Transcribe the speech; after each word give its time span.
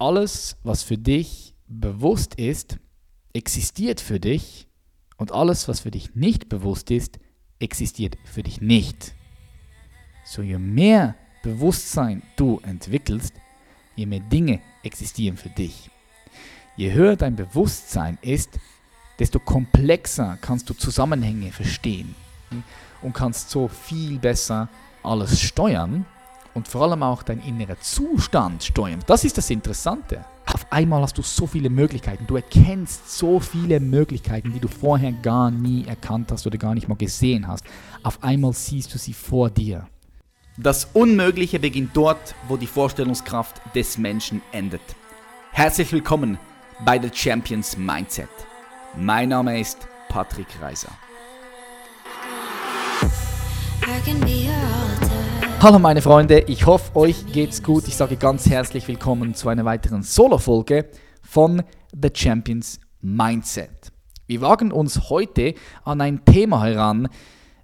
alles, 0.00 0.56
was 0.62 0.82
für 0.82 0.98
dich 0.98 1.54
bewusst 1.66 2.36
ist, 2.36 2.78
existiert 3.32 4.00
für 4.00 4.20
dich 4.20 4.68
und 5.16 5.32
alles, 5.32 5.68
was 5.68 5.80
für 5.80 5.90
dich 5.90 6.14
nicht 6.14 6.48
bewusst 6.48 6.90
ist, 6.90 7.18
existiert 7.58 8.16
für 8.24 8.42
dich 8.42 8.60
nicht. 8.60 9.14
So 10.24 10.42
je 10.42 10.58
mehr 10.58 11.14
Bewusstsein 11.42 12.22
du 12.36 12.60
entwickelst, 12.64 13.34
je 13.94 14.06
mehr 14.06 14.20
Dinge 14.20 14.60
existieren 14.82 15.36
für 15.36 15.50
dich. 15.50 15.90
Je 16.76 16.92
höher 16.92 17.16
dein 17.16 17.36
Bewusstsein 17.36 18.18
ist, 18.20 18.58
desto 19.18 19.38
komplexer 19.38 20.38
kannst 20.40 20.68
du 20.68 20.74
Zusammenhänge 20.74 21.52
verstehen 21.52 22.14
und 23.02 23.14
kannst 23.14 23.50
so 23.50 23.68
viel 23.68 24.18
besser 24.18 24.68
alles 25.02 25.40
steuern 25.40 26.04
und 26.56 26.66
vor 26.66 26.82
allem 26.82 27.02
auch 27.02 27.22
dein 27.22 27.40
innerer 27.40 27.78
Zustand 27.80 28.64
steuern. 28.64 29.00
Das 29.06 29.24
ist 29.24 29.36
das 29.36 29.50
Interessante. 29.50 30.24
Auf 30.46 30.66
einmal 30.72 31.02
hast 31.02 31.18
du 31.18 31.22
so 31.22 31.46
viele 31.46 31.68
Möglichkeiten. 31.68 32.26
Du 32.26 32.36
erkennst 32.36 33.10
so 33.18 33.40
viele 33.40 33.78
Möglichkeiten, 33.78 34.52
die 34.54 34.58
du 34.58 34.68
vorher 34.68 35.12
gar 35.12 35.50
nie 35.50 35.84
erkannt 35.86 36.32
hast 36.32 36.46
oder 36.46 36.56
gar 36.56 36.74
nicht 36.74 36.88
mal 36.88 36.96
gesehen 36.96 37.46
hast. 37.46 37.64
Auf 38.02 38.24
einmal 38.24 38.54
siehst 38.54 38.94
du 38.94 38.98
sie 38.98 39.12
vor 39.12 39.50
dir. 39.50 39.86
Das 40.56 40.88
Unmögliche 40.94 41.60
beginnt 41.60 41.90
dort, 41.94 42.34
wo 42.48 42.56
die 42.56 42.66
Vorstellungskraft 42.66 43.60
des 43.74 43.98
Menschen 43.98 44.40
endet. 44.52 44.80
Herzlich 45.52 45.92
willkommen 45.92 46.38
bei 46.86 46.98
The 46.98 47.10
Champions 47.12 47.76
Mindset. 47.76 48.30
Mein 48.96 49.28
Name 49.28 49.60
ist 49.60 49.86
Patrick 50.08 50.48
Reiser. 50.62 50.88
Hallo 55.58 55.78
meine 55.78 56.02
Freunde, 56.02 56.40
ich 56.48 56.66
hoffe 56.66 56.94
euch 56.96 57.32
geht's 57.32 57.62
gut. 57.62 57.88
Ich 57.88 57.96
sage 57.96 58.16
ganz 58.16 58.48
herzlich 58.48 58.86
willkommen 58.88 59.34
zu 59.34 59.48
einer 59.48 59.64
weiteren 59.64 60.02
Solo-Folge 60.02 60.90
von 61.22 61.62
The 61.90 62.10
Champions 62.12 62.78
Mindset. 63.00 63.90
Wir 64.26 64.42
wagen 64.42 64.70
uns 64.70 65.08
heute 65.08 65.54
an 65.82 66.02
ein 66.02 66.26
Thema 66.26 66.62
heran, 66.62 67.08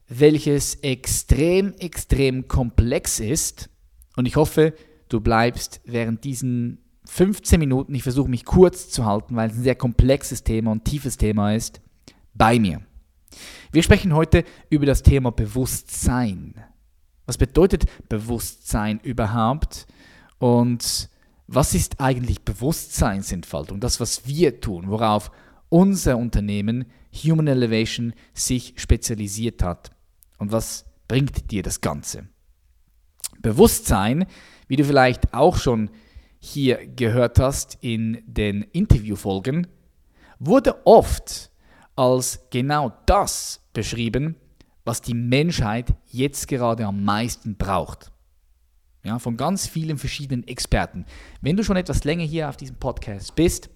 welches 0.09 0.77
extrem, 0.77 1.75
extrem 1.75 2.49
komplex 2.49 3.21
ist. 3.21 3.69
Und 4.17 4.27
ich 4.27 4.37
hoffe, 4.37 4.73
du 5.11 5.21
bleibst 5.21 5.83
während 5.85 6.25
diesen 6.25 6.79
15 7.05 7.61
Minuten, 7.61 7.95
ich 7.95 8.03
versuche 8.03 8.31
mich 8.31 8.47
kurz 8.47 8.89
zu 8.89 9.05
halten, 9.05 9.37
weil 9.37 9.51
es 9.51 9.57
ein 9.57 9.65
sehr 9.65 9.77
komplexes 9.77 10.43
Thema 10.43 10.73
und 10.73 10.87
tiefes 10.87 11.19
Thema 11.19 11.55
ist, 11.55 11.83
bei 12.33 12.59
mir. 12.59 12.81
Wir 13.71 13.83
sprechen 13.83 14.15
heute 14.15 14.45
über 14.71 14.87
das 14.87 15.03
Thema 15.03 15.31
Bewusstsein. 15.31 16.55
Was 17.33 17.39
bedeutet 17.39 17.87
Bewusstseinüberhaupt? 18.11 19.87
Und 20.39 21.09
was 21.47 21.73
ist 21.73 21.99
eigentlich 21.99 22.43
Bewusstseinsentfaltung? 22.43 23.81
Das, 23.81 24.01
was 24.01 24.27
wir 24.27 24.61
tun, 24.61 24.91
worauf 24.91 25.31
unser 25.71 26.19
Unternehmen 26.19 26.85
Human 27.25 27.47
Elevation 27.47 28.13
sich 28.35 28.75
spezialisiert 28.77 29.63
hat. 29.63 29.93
Und 30.37 30.53
was 30.53 30.85
bringt 31.09 31.51
dir 31.51 31.63
das 31.63 31.81
Ganze? 31.81 32.29
Bewusstsein, 33.41 34.27
wie 34.69 34.77
du 34.77 34.85
vielleicht 34.85 35.33
auch 35.33 35.57
schon 35.57 35.89
hier 36.39 36.87
gehört 36.87 37.39
hast 37.39 37.79
in 37.81 38.23
den 38.27 38.61
Interviewfolgen, 38.61 39.69
wurde 40.39 40.87
oft 40.87 41.51
als 41.97 42.41
genau 42.51 42.93
das 43.07 43.63
beschrieben, 43.73 44.37
was 44.85 45.01
die 45.01 45.15
Menschheit 45.15 45.95
jetzt 46.07 46.49
gerade 46.49 46.87
am 46.87 47.05
meisten 47.05 47.57
braucht. 47.57 48.13
Ja, 49.05 49.19
von 49.19 49.37
ganz 49.37 49.67
vielen 49.67 49.99
verschiedenen 49.99 50.47
Experten. 50.47 51.07
Wenn 51.41 51.57
du 51.57 51.65
schon 51.65 51.77
etwas 51.77 52.05
länger 52.05 52.25
hier 52.25 52.49
auf 52.49 52.57
diesem 52.57 52.77
Podcast 52.77 53.35
bist, 53.35 53.69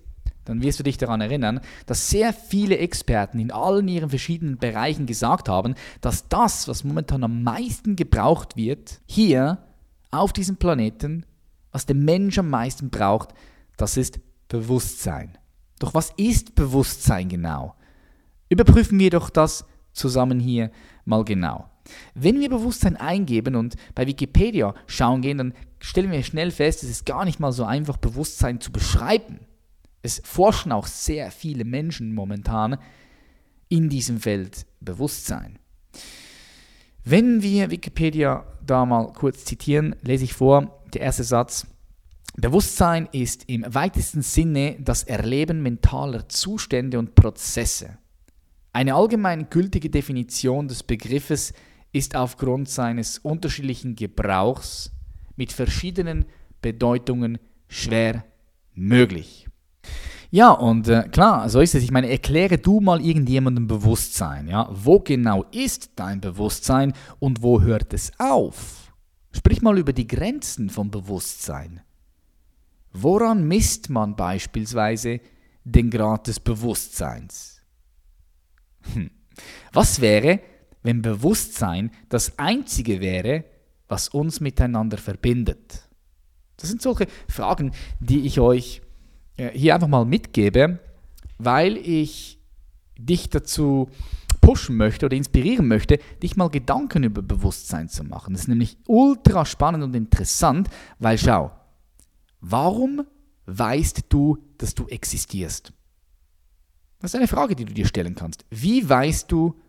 dann 0.45 0.63
wirst 0.63 0.79
du 0.79 0.85
dich 0.85 0.97
daran 0.97 1.21
erinnern, 1.21 1.61
dass 1.87 2.09
sehr 2.09 2.33
viele 2.33 2.79
Experten 2.79 3.41
in 3.41 3.51
allen 3.51 3.89
ihren 3.89 4.09
verschiedenen 4.09 4.59
Bereichen 4.59 5.07
gesagt 5.07 5.49
haben, 5.49 5.75
dass 6.01 6.29
das, 6.29 6.69
was 6.69 6.85
momentan 6.85 7.25
am 7.25 7.43
meisten 7.43 7.97
gebraucht 7.97 8.57
wird, 8.57 9.01
hier 9.07 9.59
auf 10.13 10.33
diesem 10.33 10.57
Planeten, 10.57 11.27
was 11.73 11.87
der 11.87 11.97
Mensch 11.97 12.39
am 12.39 12.49
meisten 12.49 12.91
braucht, 12.91 13.31
das 13.77 13.97
ist 13.97 14.21
Bewusstsein. 14.49 15.37
Doch 15.81 15.93
was 15.93 16.13
ist 16.17 16.55
Bewusstsein 16.55 17.29
genau? 17.29 17.75
Überprüfen 18.49 18.99
wir 19.01 19.11
doch 19.11 19.29
das 19.29 19.65
zusammen 19.93 20.39
hier 20.39 20.71
mal 21.07 21.25
genau. 21.25 21.71
Wenn 22.15 22.41
wir 22.41 22.51
Bewusstsein 22.51 22.97
eingeben 22.97 23.55
und 23.55 23.77
bei 23.95 24.07
Wikipedia 24.07 24.75
schauen 24.87 25.23
gehen, 25.23 25.39
dann 25.39 25.55
stellen 25.81 26.11
wir 26.11 26.23
schnell 26.23 26.51
fest, 26.51 26.83
es 26.83 26.91
ist 26.91 27.07
gar 27.07 27.25
nicht 27.25 27.41
mal 27.41 27.53
so 27.53 27.65
einfach, 27.65 27.97
Bewusstsein 27.97 28.61
zu 28.61 28.73
beschreiben. 28.73 29.41
Es 30.03 30.21
forschen 30.25 30.73
auch 30.73 30.87
sehr 30.87 31.31
viele 31.31 31.65
Menschen 31.65 32.15
momentan 32.15 32.79
in 33.69 33.89
diesem 33.89 34.21
Feld 34.21 34.67
Bewusstsein. 34.81 35.59
Wenn 37.05 37.43
wir 37.43 37.71
Wikipedia 37.71 38.45
da 38.65 38.85
mal 38.85 39.13
kurz 39.13 39.45
zitieren, 39.45 39.95
lese 40.03 40.25
ich 40.25 40.35
vor, 40.35 40.83
der 40.93 41.03
erste 41.03 41.25
Satz. 41.25 41.67
Bewusstsein 42.37 43.09
ist 43.13 43.49
im 43.49 43.65
weitesten 43.67 44.23
Sinne 44.23 44.77
das 44.81 45.05
Erleben 45.05 45.63
mentaler 45.63 46.29
Zustände 46.29 46.99
und 46.99 47.15
Prozesse. 47.15 47.99
Eine 48.77 48.95
allgemein 48.95 49.49
gültige 49.49 49.89
Definition 49.89 50.69
des 50.69 50.83
Begriffes 50.83 51.55
ist 51.93 52.15
aufgrund 52.15 52.69
seines 52.69 53.17
unterschiedlichen 53.17 53.97
Gebrauchs 53.97 54.93
mit 55.35 55.51
verschiedenen 55.51 56.27
Bedeutungen 56.61 57.39
schwer 57.69 58.27
möglich. 58.75 59.49
Ja, 60.31 60.51
und 60.51 60.89
äh, 60.89 61.09
klar, 61.11 61.49
so 61.49 61.63
ist 61.63 61.75
es. 61.75 61.85
Ich 61.85 61.91
meine, 61.91 62.11
erkläre 62.11 62.59
du 62.59 62.81
mal 62.81 63.01
irgendjemandem 63.01 63.67
Bewusstsein. 63.67 64.47
Ja? 64.47 64.69
Wo 64.71 65.01
genau 65.01 65.45
ist 65.53 65.93
dein 65.97 66.21
Bewusstsein 66.21 66.93
und 67.19 67.43
wo 67.43 67.63
hört 67.63 67.95
es 67.95 68.13
auf? 68.19 68.93
Sprich 69.33 69.63
mal 69.63 69.79
über 69.79 69.95
die 69.95 70.07
Grenzen 70.07 70.69
vom 70.69 70.91
Bewusstsein. 70.91 71.81
Woran 72.93 73.49
misst 73.49 73.89
man 73.89 74.17
beispielsweise 74.17 75.21
den 75.65 75.89
Grad 75.89 76.27
des 76.27 76.41
Bewusstseins? 76.41 77.56
Hm. 78.95 79.11
Was 79.73 80.01
wäre, 80.01 80.41
wenn 80.83 81.03
Bewusstsein 81.03 81.91
das 82.09 82.39
Einzige 82.39 83.01
wäre, 83.01 83.45
was 83.89 84.09
uns 84.09 84.41
miteinander 84.41 84.99
verbindet? 84.99 85.89
Das 86.57 86.71
sind 86.71 86.81
solche 86.81 87.07
Fragen, 87.29 87.73
die 88.01 88.27
ich 88.27 88.41
euch 88.41 88.83
äh, 89.37 89.51
hier 89.51 89.75
einfach 89.75 89.89
mal 89.89 90.05
mitgebe, 90.05 90.79
weil 91.39 91.77
ich 91.77 92.39
dich 92.99 93.29
dazu 93.29 93.91
pushen 94.41 94.77
möchte 94.77 95.07
oder 95.07 95.17
inspirieren 95.17 95.67
möchte, 95.67 95.99
dich 96.23 96.37
mal 96.37 96.49
Gedanken 96.49 97.03
über 97.03 97.21
Bewusstsein 97.21 97.89
zu 97.89 98.05
machen. 98.05 98.33
Das 98.33 98.43
ist 98.43 98.49
nämlich 98.49 98.79
ultra 98.87 99.45
spannend 99.45 99.85
und 99.85 99.95
interessant, 99.95 100.69
weil 100.99 101.19
schau, 101.19 101.51
warum 102.41 103.05
weißt 103.47 104.05
du, 104.09 104.39
dass 104.59 104.75
du 104.75 104.87
existierst? 104.87 105.73
Das 106.99 107.13
ist 107.13 107.17
eine 107.17 107.29
Frage, 107.29 107.55
die 107.55 107.65
du 107.65 107.75
dir 107.75 107.87
stellen 107.87 108.15
kannst. 108.15 108.45
Wie 108.51 108.89
weißt 108.89 109.31
du, 109.31 109.61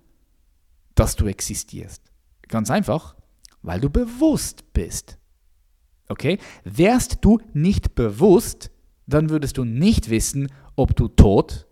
dass 0.95 1.15
du 1.15 1.27
existierst? 1.27 2.01
Ganz 2.47 2.71
einfach, 2.71 3.15
weil 3.61 3.79
du 3.79 3.89
bewusst 3.89 4.73
bist. 4.73 5.17
Okay? 6.07 6.39
Wärst 6.63 7.19
du 7.21 7.39
nicht 7.53 7.95
bewusst, 7.95 8.71
dann 9.05 9.29
würdest 9.29 9.57
du 9.57 9.65
nicht 9.65 10.09
wissen, 10.09 10.51
ob 10.75 10.95
du 10.95 11.07
tot 11.07 11.67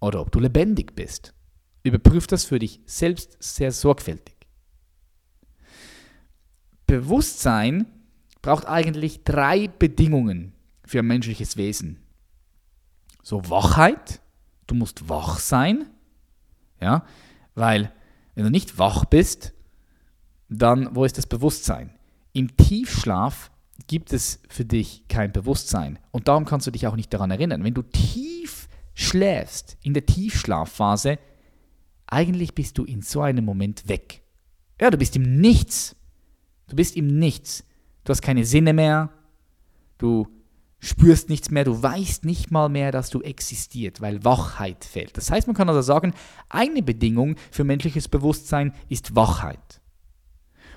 oder 0.00 0.20
ob 0.20 0.30
du 0.30 0.40
lebendig 0.40 0.94
bist. 0.94 1.34
Überprüf 1.82 2.26
das 2.26 2.44
für 2.44 2.58
dich 2.58 2.80
selbst 2.86 3.36
sehr 3.40 3.72
sorgfältig. 3.72 4.34
Bewusstsein 6.86 7.86
braucht 8.42 8.66
eigentlich 8.66 9.24
drei 9.24 9.68
Bedingungen 9.68 10.52
für 10.84 11.00
ein 11.00 11.06
menschliches 11.06 11.56
Wesen. 11.56 12.00
So 13.22 13.48
Wachheit, 13.48 14.20
du 14.66 14.74
musst 14.74 15.08
wach 15.08 15.38
sein, 15.38 15.86
ja, 16.80 17.04
weil 17.54 17.92
wenn 18.34 18.44
du 18.44 18.50
nicht 18.50 18.78
wach 18.78 19.04
bist, 19.04 19.52
dann 20.48 20.94
wo 20.94 21.04
ist 21.04 21.18
das 21.18 21.26
Bewusstsein? 21.26 21.90
Im 22.32 22.56
Tiefschlaf 22.56 23.50
gibt 23.86 24.12
es 24.12 24.40
für 24.48 24.64
dich 24.64 25.06
kein 25.08 25.32
Bewusstsein 25.32 25.98
und 26.10 26.28
darum 26.28 26.44
kannst 26.44 26.66
du 26.66 26.70
dich 26.70 26.86
auch 26.86 26.96
nicht 26.96 27.12
daran 27.12 27.30
erinnern. 27.30 27.64
Wenn 27.64 27.74
du 27.74 27.82
tief 27.82 28.68
schläfst, 28.94 29.76
in 29.82 29.94
der 29.94 30.06
Tiefschlafphase, 30.06 31.18
eigentlich 32.06 32.54
bist 32.54 32.78
du 32.78 32.84
in 32.84 33.02
so 33.02 33.22
einem 33.22 33.44
Moment 33.44 33.88
weg. 33.88 34.22
Ja, 34.80 34.90
du 34.90 34.98
bist 34.98 35.16
im 35.16 35.40
Nichts. 35.40 35.96
Du 36.68 36.76
bist 36.76 36.96
im 36.96 37.06
Nichts. 37.18 37.64
Du 38.04 38.10
hast 38.10 38.22
keine 38.22 38.44
Sinne 38.44 38.72
mehr. 38.72 39.10
Du 39.98 40.28
spürst 40.84 41.28
nichts 41.28 41.50
mehr, 41.50 41.64
du 41.64 41.82
weißt 41.82 42.24
nicht 42.24 42.50
mal 42.50 42.68
mehr, 42.68 42.92
dass 42.92 43.10
du 43.10 43.22
existiert, 43.22 44.00
weil 44.00 44.24
Wachheit 44.24 44.84
fehlt. 44.84 45.16
Das 45.16 45.30
heißt, 45.30 45.46
man 45.46 45.56
kann 45.56 45.68
also 45.68 45.82
sagen, 45.82 46.12
eine 46.48 46.82
Bedingung 46.82 47.36
für 47.50 47.64
menschliches 47.64 48.08
Bewusstsein 48.08 48.74
ist 48.88 49.16
Wachheit. 49.16 49.80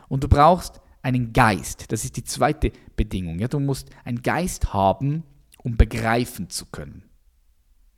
Und 0.07 0.23
du 0.23 0.29
brauchst 0.29 0.79
einen 1.01 1.33
Geist, 1.33 1.91
das 1.91 2.05
ist 2.05 2.17
die 2.17 2.23
zweite 2.23 2.71
Bedingung. 2.95 3.39
Ja, 3.39 3.47
du 3.47 3.59
musst 3.59 3.89
einen 4.05 4.21
Geist 4.21 4.73
haben, 4.73 5.23
um 5.61 5.75
begreifen 5.75 6.49
zu 6.49 6.65
können. 6.67 7.03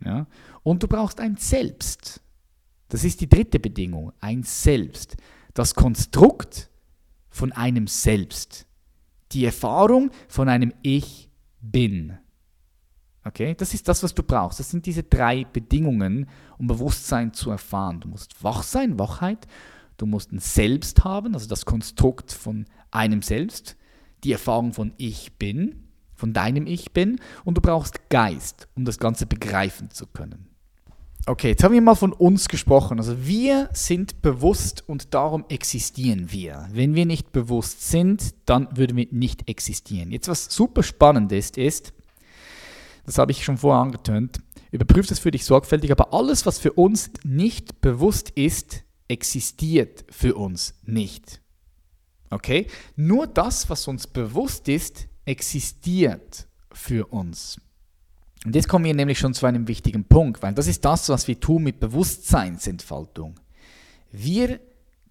Ja? 0.04 0.28
Und 0.64 0.84
du 0.84 0.88
brauchst 0.88 1.20
ein 1.20 1.38
Selbst. 1.38 2.22
Das 2.90 3.04
ist 3.04 3.22
die 3.22 3.30
dritte 3.30 3.60
Bedingung, 3.60 4.14
ein 4.20 4.44
Selbst. 4.44 5.18
Das 5.54 5.76
Konstrukt 5.76 6.70
von 7.30 7.52
einem 7.52 7.88
Selbst. 7.88 8.66
Die 9.32 9.46
Erfahrung 9.46 10.10
von 10.28 10.50
einem 10.50 10.74
Ich 10.82 11.29
bin. 11.62 12.18
Okay, 13.24 13.54
das 13.56 13.74
ist 13.74 13.88
das, 13.88 14.02
was 14.02 14.14
du 14.14 14.24
brauchst. 14.24 14.60
Das 14.60 14.70
sind 14.70 14.86
diese 14.86 15.04
drei 15.04 15.46
Bedingungen, 15.46 16.28
um 16.58 16.68
Bewusstsein 16.68 17.34
zu 17.34 17.52
erfahren. 17.52 18.00
Du 18.00 18.08
musst 18.08 18.44
wach 18.44 18.64
sein, 18.64 18.98
Wachheit. 18.98 19.48
Du 19.98 20.06
musst 20.06 20.32
ein 20.32 20.40
Selbst 20.40 21.04
haben, 21.04 21.34
also 21.34 21.48
das 21.48 21.66
Konstrukt 21.66 22.32
von 22.32 22.66
einem 22.92 23.22
Selbst. 23.22 23.76
Die 24.24 24.32
Erfahrung 24.32 24.74
von 24.74 24.94
Ich 24.98 25.34
bin, 25.38 25.88
von 26.16 26.34
deinem 26.34 26.66
Ich 26.66 26.92
bin. 26.92 27.20
Und 27.44 27.58
du 27.58 27.62
brauchst 27.62 28.10
Geist, 28.10 28.68
um 28.76 28.86
das 28.86 28.98
Ganze 28.98 29.26
begreifen 29.26 29.92
zu 29.92 30.08
können. 30.08 30.49
Okay, 31.26 31.50
jetzt 31.50 31.64
haben 31.64 31.74
wir 31.74 31.82
mal 31.82 31.96
von 31.96 32.14
uns 32.14 32.48
gesprochen. 32.48 32.98
Also 32.98 33.26
wir 33.26 33.70
sind 33.74 34.22
bewusst 34.22 34.84
und 34.88 35.14
darum 35.14 35.46
existieren 35.50 36.32
wir. 36.32 36.68
Wenn 36.72 36.96
wir 36.96 37.06
nicht 37.06 37.32
bewusst 37.32 37.90
sind, 37.90 38.34
dann 38.46 38.68
würden 38.76 38.98
wir 38.98 39.08
nicht 39.12 39.48
existieren. 39.48 40.12
Jetzt 40.12 40.28
was 40.28 40.46
super 40.46 40.82
spannend 40.82 41.32
ist, 41.32 41.58
ist, 41.58 41.94
das 43.06 43.18
habe 43.18 43.32
ich 43.32 43.44
schon 43.44 43.58
vorher 43.58 43.82
angetönt, 43.82 44.40
überprüf 44.72 45.08
das 45.08 45.20
für 45.20 45.32
dich 45.32 45.46
sorgfältig, 45.46 45.92
aber 45.92 46.14
alles, 46.14 46.46
was 46.46 46.58
für 46.58 46.74
uns 46.74 47.12
nicht 47.24 47.82
bewusst 47.82 48.32
ist, 48.32 48.84
existiert 49.08 50.06
für 50.10 50.36
uns 50.36 50.76
nicht. 50.84 51.42
Okay? 52.30 52.68
Nur 52.96 53.28
das, 53.28 53.70
was 53.70 53.88
uns 53.88 54.08
bewusst 54.08 54.68
ist, 54.68 55.08
existiert 55.26 56.48
für 56.72 57.08
uns. 57.08 57.60
Und 58.46 58.56
jetzt 58.56 58.70
kommen 58.70 58.86
wir 58.86 58.94
nämlich 58.94 59.20
schon 59.20 59.34
zu 59.34 59.46
einem 59.46 59.68
wichtigen 59.68 60.06
Punkt, 60.06 60.42
weil 60.42 60.54
das 60.54 60.68
ist 60.68 60.86
das, 60.86 61.10
was 61.10 61.28
wir 61.28 61.40
tun 61.40 61.64
mit 61.64 61.80
Bewusstseinsentfaltung. 61.80 63.36
Wir 64.12 64.60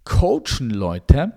coachen 0.04 0.70
Leute 0.70 1.32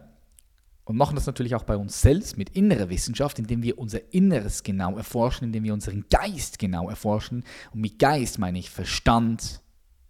und 0.85 0.95
machen 0.95 1.15
das 1.15 1.25
natürlich 1.25 1.55
auch 1.55 1.63
bei 1.63 1.75
uns 1.75 2.01
selbst 2.01 2.37
mit 2.37 2.51
innerer 2.51 2.89
Wissenschaft, 2.89 3.39
indem 3.39 3.61
wir 3.61 3.77
unser 3.77 4.13
Inneres 4.13 4.63
genau 4.63 4.97
erforschen, 4.97 5.45
indem 5.45 5.63
wir 5.63 5.73
unseren 5.73 6.05
Geist 6.09 6.59
genau 6.59 6.89
erforschen. 6.89 7.43
Und 7.73 7.81
mit 7.81 7.99
Geist 7.99 8.39
meine 8.39 8.59
ich 8.59 8.69
Verstand, 8.69 9.61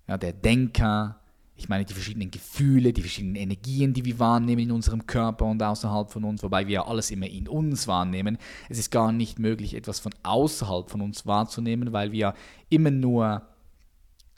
ja, 0.07 0.17
der 0.17 0.33
Denker, 0.33 1.20
ich 1.61 1.69
meine 1.69 1.85
die 1.85 1.93
verschiedenen 1.93 2.31
Gefühle, 2.31 2.91
die 2.91 3.01
verschiedenen 3.01 3.35
Energien, 3.35 3.93
die 3.93 4.03
wir 4.03 4.17
wahrnehmen 4.17 4.63
in 4.63 4.71
unserem 4.71 5.05
Körper 5.05 5.45
und 5.45 5.61
außerhalb 5.61 6.11
von 6.11 6.23
uns, 6.23 6.41
wobei 6.41 6.65
wir 6.65 6.73
ja 6.73 6.87
alles 6.87 7.11
immer 7.11 7.27
in 7.27 7.47
uns 7.47 7.87
wahrnehmen. 7.87 8.39
Es 8.67 8.79
ist 8.79 8.89
gar 8.89 9.11
nicht 9.11 9.37
möglich, 9.37 9.75
etwas 9.75 9.99
von 9.99 10.11
außerhalb 10.23 10.89
von 10.89 11.01
uns 11.01 11.27
wahrzunehmen, 11.27 11.93
weil 11.93 12.11
wir 12.11 12.33
immer 12.69 12.89
nur 12.89 13.43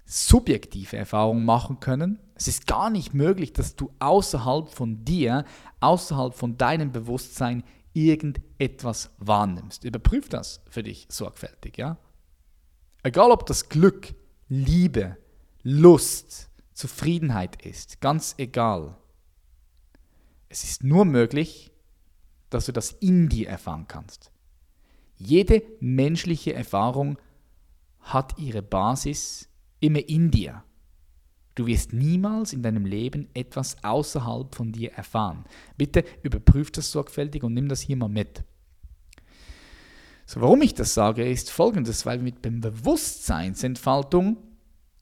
subjektive 0.05 0.97
Erfahrungen 0.97 1.45
machen 1.45 1.79
können. 1.79 2.19
Es 2.35 2.49
ist 2.49 2.67
gar 2.67 2.89
nicht 2.89 3.13
möglich, 3.13 3.53
dass 3.53 3.77
du 3.77 3.91
außerhalb 3.99 4.69
von 4.69 5.05
dir, 5.05 5.45
außerhalb 5.79 6.33
von 6.33 6.57
deinem 6.57 6.91
Bewusstsein 6.91 7.63
irgendetwas 7.93 9.11
wahrnimmst. 9.19 9.85
Überprüf 9.85 10.27
das 10.27 10.61
für 10.69 10.83
dich 10.83 11.07
sorgfältig, 11.09 11.77
ja? 11.77 11.97
Egal 13.01 13.31
ob 13.31 13.45
das 13.45 13.69
Glück, 13.69 14.13
Liebe, 14.49 15.17
Lust, 15.61 16.49
Zufriedenheit 16.73 17.65
ist, 17.65 18.01
ganz 18.01 18.35
egal. 18.37 18.97
Es 20.49 20.63
ist 20.63 20.83
nur 20.83 21.05
möglich, 21.05 21.71
dass 22.49 22.65
du 22.67 22.71
das 22.71 22.91
in 22.91 23.29
dir 23.29 23.49
erfahren 23.49 23.87
kannst. 23.87 24.31
Jede 25.15 25.63
menschliche 25.79 26.53
Erfahrung 26.53 27.17
hat 27.99 28.37
ihre 28.37 28.61
Basis 28.61 29.49
immer 29.79 30.07
in 30.07 30.31
dir. 30.31 30.63
Du 31.55 31.67
wirst 31.67 31.93
niemals 31.93 32.51
in 32.53 32.63
deinem 32.63 32.85
Leben 32.85 33.29
etwas 33.33 33.83
außerhalb 33.83 34.53
von 34.55 34.71
dir 34.71 34.93
erfahren. 34.93 35.45
Bitte 35.77 36.03
überprüf 36.23 36.71
das 36.71 36.91
sorgfältig 36.91 37.43
und 37.43 37.53
nimm 37.53 37.69
das 37.69 37.81
hier 37.81 37.95
mal 37.95 38.09
mit. 38.09 38.43
So, 40.25 40.41
warum 40.41 40.61
ich 40.61 40.73
das 40.73 40.93
sage, 40.93 41.29
ist 41.29 41.51
folgendes, 41.51 42.05
weil 42.05 42.19
mit 42.19 42.41
Bewusstseinsentfaltung 42.41 44.37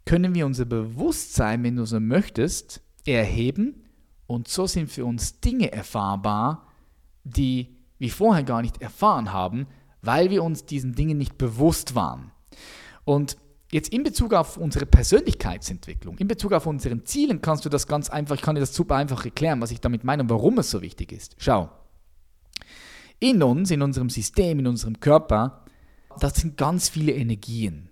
können 0.06 0.33
wir 0.33 0.45
unser 0.45 0.65
Bewusstsein, 0.65 1.63
wenn 1.63 1.75
du 1.75 1.86
so 1.86 2.00
möchtest, 2.00 2.81
erheben 3.06 3.83
und 4.27 4.48
so 4.48 4.68
sind 4.68 4.89
für 4.89 5.06
uns 5.06 5.39
Dinge 5.39 5.71
erfahrbar, 5.71 6.68
die 7.24 7.77
wir 8.00 8.09
vorher 8.09 8.44
gar 8.44 8.62
nicht 8.62 8.81
erfahren 8.81 9.31
haben, 9.31 9.68
weil 10.01 10.30
wir 10.30 10.44
uns 10.44 10.65
diesen 10.65 10.95
Dingen 10.95 11.18
nicht 11.18 11.38
bewusst 11.38 11.94
waren. 11.94 12.31
Und 13.03 13.38
jetzt 13.71 13.94
in 13.94 14.03
Bezug 14.03 14.33
auf 14.33 14.57
unsere 14.57 14.86
Persönlichkeitsentwicklung, 14.86 16.18
in 16.18 16.27
Bezug 16.27 16.53
auf 16.53 16.65
unseren 16.65 17.06
Zielen, 17.06 17.42
kannst 17.42 17.65
du 17.65 17.69
das 17.69 17.88
ganz 17.88 18.09
einfach, 18.09 18.36
ich 18.36 18.42
kann 18.42 18.56
dir 18.56 18.62
das 18.62 18.74
super 18.74 18.95
einfach 18.95 19.24
erklären, 19.24 19.62
was 19.62 19.71
ich 19.71 19.81
damit 19.81 20.03
meine 20.03 20.24
und 20.24 20.30
warum 20.30 20.57
es 20.57 20.71
so 20.71 20.81
wichtig 20.81 21.12
ist. 21.12 21.36
Schau, 21.38 21.69
in 23.19 23.44
uns, 23.44 23.69
in 23.69 23.83
unserem 23.83 24.09
System, 24.09 24.59
in 24.59 24.68
unserem 24.68 25.00
Körper, 25.00 25.63
das 26.19 26.36
sind 26.36 26.57
ganz 26.57 26.89
viele 26.89 27.12
Energien 27.12 27.91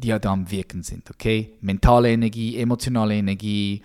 die 0.00 0.08
da 0.08 0.32
am 0.32 0.50
Wirken 0.50 0.82
sind, 0.82 1.10
okay? 1.10 1.54
Mentale 1.60 2.10
Energie, 2.10 2.56
emotionale 2.56 3.14
Energie, 3.14 3.82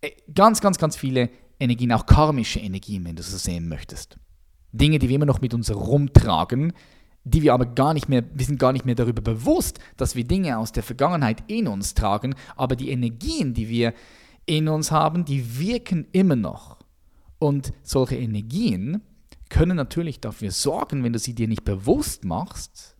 äh, 0.00 0.10
ganz, 0.34 0.60
ganz, 0.60 0.78
ganz 0.78 0.96
viele 0.96 1.30
Energien, 1.58 1.92
auch 1.92 2.06
karmische 2.06 2.60
Energien, 2.60 3.04
wenn 3.04 3.16
du 3.16 3.22
so 3.22 3.36
sehen 3.36 3.68
möchtest. 3.68 4.18
Dinge, 4.72 4.98
die 4.98 5.08
wir 5.08 5.16
immer 5.16 5.26
noch 5.26 5.40
mit 5.40 5.54
uns 5.54 5.68
herumtragen, 5.68 6.72
die 7.24 7.42
wir 7.42 7.54
aber 7.54 7.66
gar 7.66 7.94
nicht 7.94 8.08
mehr, 8.08 8.24
wir 8.34 8.44
sind 8.44 8.58
gar 8.58 8.72
nicht 8.72 8.84
mehr 8.84 8.94
darüber 8.94 9.22
bewusst, 9.22 9.78
dass 9.96 10.16
wir 10.16 10.24
Dinge 10.24 10.58
aus 10.58 10.72
der 10.72 10.82
Vergangenheit 10.82 11.44
in 11.46 11.68
uns 11.68 11.94
tragen, 11.94 12.34
aber 12.56 12.74
die 12.74 12.90
Energien, 12.90 13.54
die 13.54 13.68
wir 13.68 13.94
in 14.46 14.68
uns 14.68 14.90
haben, 14.90 15.24
die 15.24 15.58
wirken 15.58 16.06
immer 16.12 16.36
noch. 16.36 16.78
Und 17.38 17.72
solche 17.82 18.16
Energien 18.16 19.02
können 19.48 19.76
natürlich 19.76 20.20
dafür 20.20 20.50
sorgen, 20.50 21.04
wenn 21.04 21.12
du 21.12 21.18
sie 21.18 21.34
dir 21.34 21.46
nicht 21.46 21.64
bewusst 21.64 22.24
machst, 22.24 22.96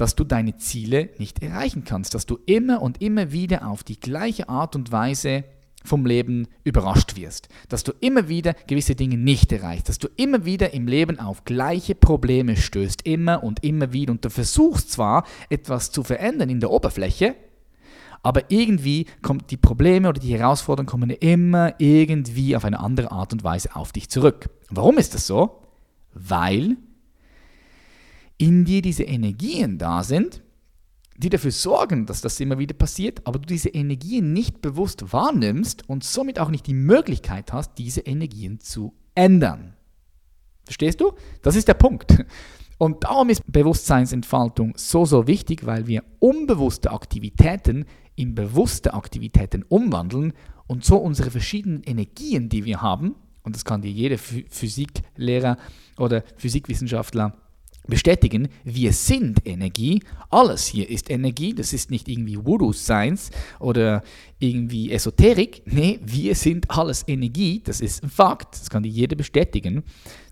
dass 0.00 0.16
du 0.16 0.24
deine 0.24 0.56
Ziele 0.56 1.10
nicht 1.18 1.42
erreichen 1.42 1.84
kannst, 1.84 2.14
dass 2.14 2.24
du 2.24 2.38
immer 2.46 2.80
und 2.80 3.02
immer 3.02 3.32
wieder 3.32 3.66
auf 3.68 3.84
die 3.84 4.00
gleiche 4.00 4.48
Art 4.48 4.74
und 4.74 4.90
Weise 4.90 5.44
vom 5.84 6.06
Leben 6.06 6.48
überrascht 6.64 7.16
wirst, 7.16 7.48
dass 7.68 7.84
du 7.84 7.92
immer 8.00 8.28
wieder 8.28 8.54
gewisse 8.66 8.94
Dinge 8.94 9.16
nicht 9.16 9.52
erreichst, 9.52 9.88
dass 9.88 9.98
du 9.98 10.08
immer 10.16 10.44
wieder 10.44 10.72
im 10.72 10.86
Leben 10.86 11.18
auf 11.18 11.44
gleiche 11.44 11.94
Probleme 11.94 12.56
stößt, 12.56 13.06
immer 13.06 13.42
und 13.42 13.62
immer 13.62 13.92
wieder 13.92 14.12
und 14.12 14.24
du 14.24 14.30
versuchst 14.30 14.90
zwar 14.90 15.26
etwas 15.48 15.90
zu 15.90 16.02
verändern 16.02 16.48
in 16.48 16.60
der 16.60 16.70
Oberfläche, 16.70 17.34
aber 18.22 18.50
irgendwie 18.50 19.06
kommen 19.22 19.42
die 19.48 19.56
Probleme 19.56 20.08
oder 20.08 20.20
die 20.20 20.36
Herausforderungen 20.36 20.88
kommen 20.88 21.10
immer 21.10 21.74
irgendwie 21.78 22.56
auf 22.56 22.64
eine 22.64 22.80
andere 22.80 23.10
Art 23.10 23.32
und 23.32 23.44
Weise 23.44 23.74
auf 23.76 23.92
dich 23.92 24.10
zurück. 24.10 24.50
Warum 24.70 24.98
ist 24.98 25.14
das 25.14 25.26
so? 25.26 25.62
Weil 26.12 26.76
in 28.40 28.64
dir 28.64 28.80
diese 28.80 29.02
Energien 29.02 29.76
da 29.76 30.02
sind, 30.02 30.42
die 31.18 31.28
dafür 31.28 31.50
sorgen, 31.50 32.06
dass 32.06 32.22
das 32.22 32.40
immer 32.40 32.58
wieder 32.58 32.72
passiert, 32.72 33.26
aber 33.26 33.38
du 33.38 33.44
diese 33.44 33.68
Energien 33.68 34.32
nicht 34.32 34.62
bewusst 34.62 35.12
wahrnimmst 35.12 35.86
und 35.90 36.04
somit 36.04 36.38
auch 36.38 36.48
nicht 36.48 36.66
die 36.66 36.74
Möglichkeit 36.74 37.52
hast, 37.52 37.74
diese 37.76 38.00
Energien 38.00 38.58
zu 38.58 38.94
ändern. 39.14 39.74
Verstehst 40.64 41.02
du? 41.02 41.12
Das 41.42 41.54
ist 41.54 41.68
der 41.68 41.74
Punkt. 41.74 42.24
Und 42.78 43.04
darum 43.04 43.28
ist 43.28 43.42
Bewusstseinsentfaltung 43.46 44.72
so, 44.74 45.04
so 45.04 45.26
wichtig, 45.26 45.66
weil 45.66 45.86
wir 45.86 46.02
unbewusste 46.18 46.92
Aktivitäten 46.92 47.84
in 48.14 48.34
bewusste 48.34 48.94
Aktivitäten 48.94 49.64
umwandeln 49.68 50.32
und 50.66 50.82
so 50.82 50.96
unsere 50.96 51.30
verschiedenen 51.30 51.82
Energien, 51.82 52.48
die 52.48 52.64
wir 52.64 52.80
haben, 52.80 53.16
und 53.42 53.54
das 53.54 53.66
kann 53.66 53.82
dir 53.82 53.90
jeder 53.90 54.16
Physiklehrer 54.16 55.58
oder 55.98 56.24
Physikwissenschaftler 56.36 57.36
bestätigen, 57.86 58.48
wir 58.64 58.92
sind 58.92 59.46
Energie. 59.46 60.02
Alles 60.30 60.66
hier 60.66 60.88
ist 60.88 61.10
Energie. 61.10 61.54
Das 61.54 61.72
ist 61.72 61.90
nicht 61.90 62.08
irgendwie 62.08 62.36
Voodoo 62.36 62.72
Science 62.72 63.30
oder 63.58 64.02
irgendwie 64.38 64.92
Esoterik. 64.92 65.62
Nee, 65.66 66.00
wir 66.02 66.34
sind 66.34 66.70
alles 66.70 67.04
Energie. 67.06 67.60
Das 67.64 67.80
ist 67.80 68.02
ein 68.02 68.10
Fakt. 68.10 68.54
Das 68.54 68.70
kann 68.70 68.82
dir 68.82 68.90
jeder 68.90 69.16
bestätigen. 69.16 69.82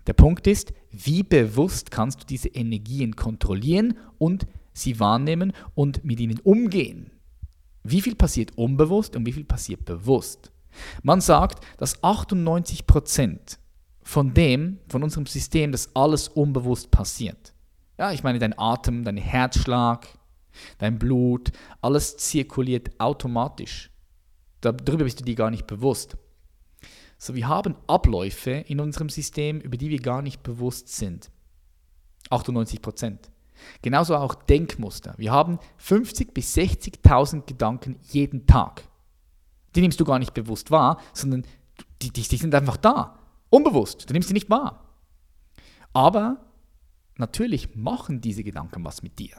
Der 0.07 0.13
Punkt 0.13 0.47
ist, 0.47 0.73
wie 0.91 1.23
bewusst 1.23 1.91
kannst 1.91 2.21
du 2.21 2.25
diese 2.25 2.49
Energien 2.49 3.15
kontrollieren 3.15 3.95
und 4.17 4.47
sie 4.73 4.99
wahrnehmen 4.99 5.53
und 5.75 6.03
mit 6.03 6.19
ihnen 6.19 6.39
umgehen? 6.39 7.11
Wie 7.83 8.01
viel 8.01 8.15
passiert 8.15 8.57
unbewusst 8.57 9.15
und 9.15 9.25
wie 9.25 9.33
viel 9.33 9.45
passiert 9.45 9.85
bewusst? 9.85 10.51
Man 11.03 11.21
sagt, 11.21 11.63
dass 11.77 12.03
98 12.03 12.85
Prozent 12.85 13.59
von 14.01 14.33
dem, 14.33 14.79
von 14.87 15.03
unserem 15.03 15.25
System, 15.25 15.71
dass 15.71 15.95
alles 15.95 16.27
unbewusst 16.27 16.91
passiert. 16.91 17.53
Ja, 17.97 18.11
ich 18.11 18.23
meine, 18.23 18.39
dein 18.39 18.57
Atem, 18.57 19.03
dein 19.03 19.17
Herzschlag, 19.17 20.07
dein 20.77 20.97
Blut, 20.97 21.51
alles 21.81 22.17
zirkuliert 22.17 22.99
automatisch. 22.99 23.91
Darüber 24.61 25.03
bist 25.03 25.19
du 25.19 25.23
dir 25.23 25.35
gar 25.35 25.51
nicht 25.51 25.67
bewusst. 25.67 26.17
So, 27.17 27.35
wir 27.35 27.47
haben 27.47 27.75
Abläufe 27.87 28.51
in 28.51 28.79
unserem 28.79 29.09
System, 29.09 29.59
über 29.59 29.77
die 29.77 29.89
wir 29.89 29.99
gar 29.99 30.21
nicht 30.21 30.41
bewusst 30.43 30.87
sind. 30.89 31.29
98 32.29 32.81
Prozent. 32.81 33.29
Genauso 33.81 34.15
auch 34.15 34.35
Denkmuster. 34.35 35.13
Wir 35.17 35.31
haben 35.31 35.59
50.000 35.85 36.31
bis 36.33 36.55
60.000 36.55 37.45
Gedanken 37.45 37.97
jeden 38.09 38.45
Tag. 38.45 38.83
Die 39.75 39.81
nimmst 39.81 39.99
du 39.99 40.05
gar 40.05 40.19
nicht 40.19 40.33
bewusst 40.33 40.71
wahr, 40.71 40.99
sondern 41.13 41.43
die, 42.01 42.11
die, 42.11 42.21
die 42.21 42.37
sind 42.37 42.55
einfach 42.55 42.77
da. 42.77 43.18
Unbewusst. 43.49 44.09
Du 44.09 44.13
nimmst 44.13 44.27
sie 44.27 44.33
nicht 44.33 44.49
wahr. 44.49 44.85
Aber 45.93 46.45
natürlich 47.17 47.75
machen 47.75 48.21
diese 48.21 48.43
Gedanken 48.43 48.83
was 48.85 49.01
mit 49.03 49.19
dir. 49.19 49.35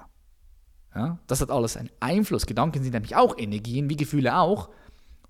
Ja, 0.95 1.19
das 1.27 1.41
hat 1.41 1.51
alles 1.51 1.77
einen 1.77 1.91
Einfluss. 2.01 2.47
Gedanken 2.47 2.83
sind 2.83 2.93
nämlich 2.93 3.15
auch 3.15 3.39
Energien, 3.39 3.89
wie 3.89 3.97
Gefühle 3.97 4.37
auch. 4.37 4.71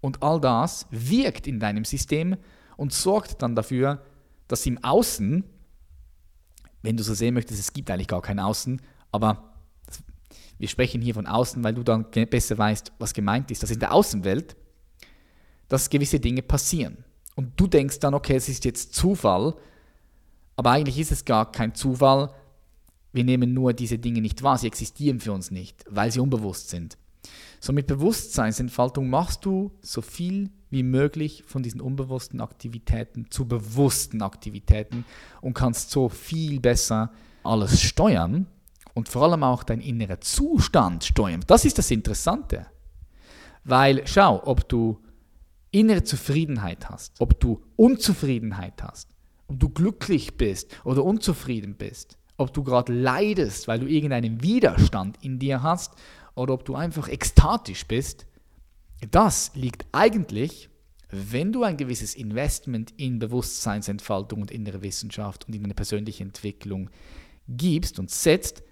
Und 0.00 0.22
all 0.22 0.40
das 0.40 0.86
wirkt 0.90 1.46
in 1.46 1.60
deinem 1.60 1.84
System 1.84 2.36
und 2.76 2.92
sorgt 2.94 3.42
dann 3.42 3.54
dafür, 3.54 4.02
dass 4.48 4.64
im 4.64 4.82
Außen, 4.82 5.44
wenn 6.82 6.96
du 6.96 7.02
so 7.02 7.12
sehen 7.12 7.34
möchtest, 7.34 7.60
es 7.60 7.72
gibt 7.74 7.90
eigentlich 7.90 8.08
gar 8.08 8.22
kein 8.22 8.38
Außen, 8.38 8.80
aber 9.12 9.52
wir 10.58 10.68
sprechen 10.68 11.02
hier 11.02 11.14
von 11.14 11.26
Außen, 11.26 11.62
weil 11.62 11.74
du 11.74 11.82
dann 11.82 12.10
besser 12.10 12.56
weißt, 12.56 12.92
was 12.98 13.14
gemeint 13.14 13.50
ist, 13.50 13.62
dass 13.62 13.70
in 13.70 13.80
der 13.80 13.92
Außenwelt, 13.92 14.56
dass 15.68 15.88
gewisse 15.90 16.20
Dinge 16.20 16.42
passieren. 16.42 17.04
Und 17.40 17.58
du 17.58 17.66
denkst 17.66 18.00
dann, 18.00 18.12
okay, 18.12 18.34
es 18.34 18.50
ist 18.50 18.66
jetzt 18.66 18.94
Zufall, 18.94 19.54
aber 20.56 20.72
eigentlich 20.72 20.98
ist 20.98 21.10
es 21.10 21.24
gar 21.24 21.50
kein 21.50 21.74
Zufall. 21.74 22.34
Wir 23.14 23.24
nehmen 23.24 23.54
nur 23.54 23.72
diese 23.72 23.98
Dinge 23.98 24.20
nicht 24.20 24.42
wahr, 24.42 24.58
sie 24.58 24.66
existieren 24.66 25.20
für 25.20 25.32
uns 25.32 25.50
nicht, 25.50 25.82
weil 25.88 26.12
sie 26.12 26.20
unbewusst 26.20 26.68
sind. 26.68 26.98
So 27.58 27.72
mit 27.72 27.86
Bewusstseinsentfaltung 27.86 29.08
machst 29.08 29.46
du 29.46 29.72
so 29.80 30.02
viel 30.02 30.50
wie 30.68 30.82
möglich 30.82 31.42
von 31.46 31.62
diesen 31.62 31.80
unbewussten 31.80 32.42
Aktivitäten 32.42 33.30
zu 33.30 33.48
bewussten 33.48 34.20
Aktivitäten 34.20 35.06
und 35.40 35.54
kannst 35.54 35.90
so 35.90 36.10
viel 36.10 36.60
besser 36.60 37.10
alles 37.42 37.80
steuern 37.80 38.48
und 38.92 39.08
vor 39.08 39.22
allem 39.22 39.44
auch 39.44 39.62
dein 39.62 39.80
innerer 39.80 40.20
Zustand 40.20 41.04
steuern. 41.04 41.42
Das 41.46 41.64
ist 41.64 41.78
das 41.78 41.90
Interessante. 41.90 42.66
Weil 43.64 44.06
schau, 44.06 44.42
ob 44.44 44.68
du 44.68 45.00
innere 45.70 46.02
Zufriedenheit 46.02 46.88
hast, 46.88 47.20
ob 47.20 47.38
du 47.40 47.62
Unzufriedenheit 47.76 48.82
hast, 48.82 49.08
ob 49.48 49.60
du 49.60 49.68
glücklich 49.68 50.36
bist 50.36 50.76
oder 50.84 51.04
unzufrieden 51.04 51.74
bist, 51.74 52.18
ob 52.36 52.52
du 52.52 52.62
gerade 52.64 52.92
leidest, 52.92 53.68
weil 53.68 53.80
du 53.80 53.86
irgendeinen 53.86 54.42
Widerstand 54.42 55.18
in 55.22 55.38
dir 55.38 55.62
hast 55.62 55.94
oder 56.34 56.54
ob 56.54 56.64
du 56.64 56.74
einfach 56.74 57.08
ekstatisch 57.08 57.86
bist, 57.86 58.26
das 59.10 59.52
liegt 59.54 59.86
eigentlich, 59.92 60.68
wenn 61.10 61.52
du 61.52 61.64
ein 61.64 61.76
gewisses 61.76 62.14
Investment 62.14 62.92
in 62.96 63.18
Bewusstseinsentfaltung 63.18 64.42
und 64.42 64.50
innere 64.50 64.82
Wissenschaft 64.82 65.46
und 65.46 65.54
in 65.54 65.64
eine 65.64 65.74
persönliche 65.74 66.22
Entwicklung 66.22 66.90
gibst 67.48 67.98
und 67.98 68.10
setzt, 68.10 68.62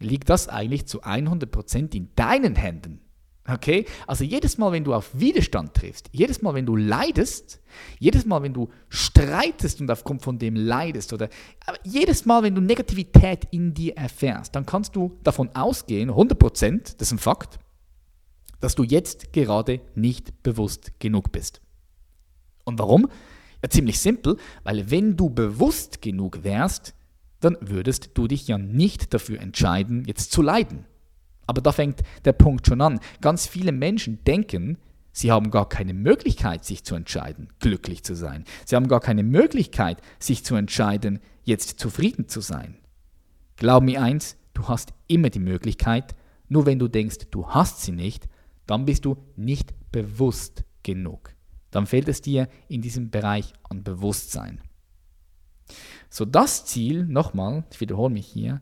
liegt 0.00 0.28
das 0.28 0.48
eigentlich 0.48 0.86
zu 0.86 1.02
100% 1.02 1.94
in 1.94 2.08
deinen 2.16 2.56
Händen. 2.56 3.00
Okay? 3.48 3.86
Also 4.06 4.24
jedes 4.24 4.58
Mal, 4.58 4.72
wenn 4.72 4.84
du 4.84 4.94
auf 4.94 5.10
Widerstand 5.12 5.74
triffst, 5.74 6.08
jedes 6.12 6.42
Mal, 6.42 6.54
wenn 6.54 6.66
du 6.66 6.76
leidest, 6.76 7.60
jedes 7.98 8.26
Mal, 8.26 8.42
wenn 8.42 8.54
du 8.54 8.68
streitest 8.88 9.80
und 9.80 9.90
aufgrund 9.90 10.22
von 10.22 10.38
dem 10.38 10.56
leidest, 10.56 11.12
oder 11.12 11.28
jedes 11.84 12.24
Mal, 12.24 12.42
wenn 12.42 12.54
du 12.54 12.60
Negativität 12.60 13.46
in 13.50 13.74
dir 13.74 13.96
erfährst, 13.96 14.54
dann 14.56 14.66
kannst 14.66 14.96
du 14.96 15.18
davon 15.22 15.50
ausgehen, 15.54 16.10
100%, 16.10 16.96
das 16.98 17.08
ist 17.08 17.12
ein 17.12 17.18
Fakt, 17.18 17.58
dass 18.60 18.74
du 18.74 18.82
jetzt 18.82 19.32
gerade 19.32 19.80
nicht 19.94 20.42
bewusst 20.42 20.98
genug 20.98 21.30
bist. 21.30 21.60
Und 22.64 22.78
warum? 22.78 23.08
Ja, 23.62 23.70
ziemlich 23.70 24.00
simpel, 24.00 24.36
weil 24.64 24.90
wenn 24.90 25.16
du 25.16 25.30
bewusst 25.30 26.02
genug 26.02 26.42
wärst, 26.42 26.94
dann 27.40 27.56
würdest 27.60 28.10
du 28.14 28.26
dich 28.26 28.48
ja 28.48 28.58
nicht 28.58 29.14
dafür 29.14 29.40
entscheiden, 29.40 30.04
jetzt 30.06 30.32
zu 30.32 30.42
leiden. 30.42 30.86
Aber 31.46 31.60
da 31.60 31.72
fängt 31.72 32.00
der 32.24 32.32
Punkt 32.32 32.66
schon 32.66 32.80
an. 32.80 33.00
Ganz 33.20 33.46
viele 33.46 33.72
Menschen 33.72 34.22
denken, 34.24 34.78
sie 35.12 35.30
haben 35.30 35.50
gar 35.50 35.68
keine 35.68 35.94
Möglichkeit, 35.94 36.64
sich 36.64 36.84
zu 36.84 36.94
entscheiden, 36.94 37.48
glücklich 37.60 38.02
zu 38.04 38.14
sein. 38.14 38.44
Sie 38.64 38.76
haben 38.76 38.88
gar 38.88 39.00
keine 39.00 39.22
Möglichkeit, 39.22 40.00
sich 40.18 40.44
zu 40.44 40.56
entscheiden, 40.56 41.20
jetzt 41.44 41.78
zufrieden 41.78 42.28
zu 42.28 42.40
sein. 42.40 42.78
Glaub 43.56 43.82
mir 43.82 44.02
eins, 44.02 44.36
du 44.54 44.68
hast 44.68 44.92
immer 45.06 45.30
die 45.30 45.38
Möglichkeit, 45.38 46.14
nur 46.48 46.66
wenn 46.66 46.78
du 46.78 46.88
denkst, 46.88 47.28
du 47.30 47.48
hast 47.48 47.82
sie 47.82 47.92
nicht, 47.92 48.28
dann 48.66 48.84
bist 48.84 49.04
du 49.04 49.16
nicht 49.36 49.72
bewusst 49.92 50.64
genug. 50.82 51.34
Dann 51.70 51.86
fehlt 51.86 52.08
es 52.08 52.20
dir 52.20 52.48
in 52.68 52.82
diesem 52.82 53.10
Bereich 53.10 53.52
an 53.68 53.82
Bewusstsein. 53.82 54.60
So 56.10 56.24
das 56.24 56.64
Ziel, 56.64 57.04
nochmal, 57.04 57.64
ich 57.72 57.80
wiederhole 57.80 58.12
mich 58.12 58.26
hier, 58.26 58.60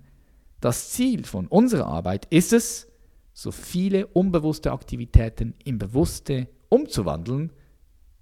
das 0.65 0.91
Ziel 0.93 1.25
von 1.25 1.47
unserer 1.47 1.87
Arbeit 1.87 2.25
ist 2.31 2.55
es, 2.55 2.91
so 3.35 3.51
viele 3.53 4.07
unbewusste 4.07 4.73
Aktivitäten 4.73 5.55
in 5.63 5.79
bewusste 5.79 6.49
umzuwandeln, 6.71 7.53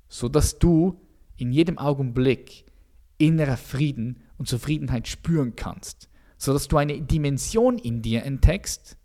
sodass 0.08 0.58
du 0.58 1.00
in 1.36 1.52
jedem 1.52 1.78
Augenblick 1.78 2.64
innerer 3.16 3.56
Frieden 3.56 4.24
und 4.38 4.48
Zufriedenheit 4.48 5.06
spüren 5.06 5.54
kannst, 5.54 6.08
sodass 6.36 6.66
du 6.66 6.78
eine 6.78 7.00
Dimension 7.00 7.78
in 7.78 8.02
dir 8.02 8.24
entdeckst, 8.24 8.96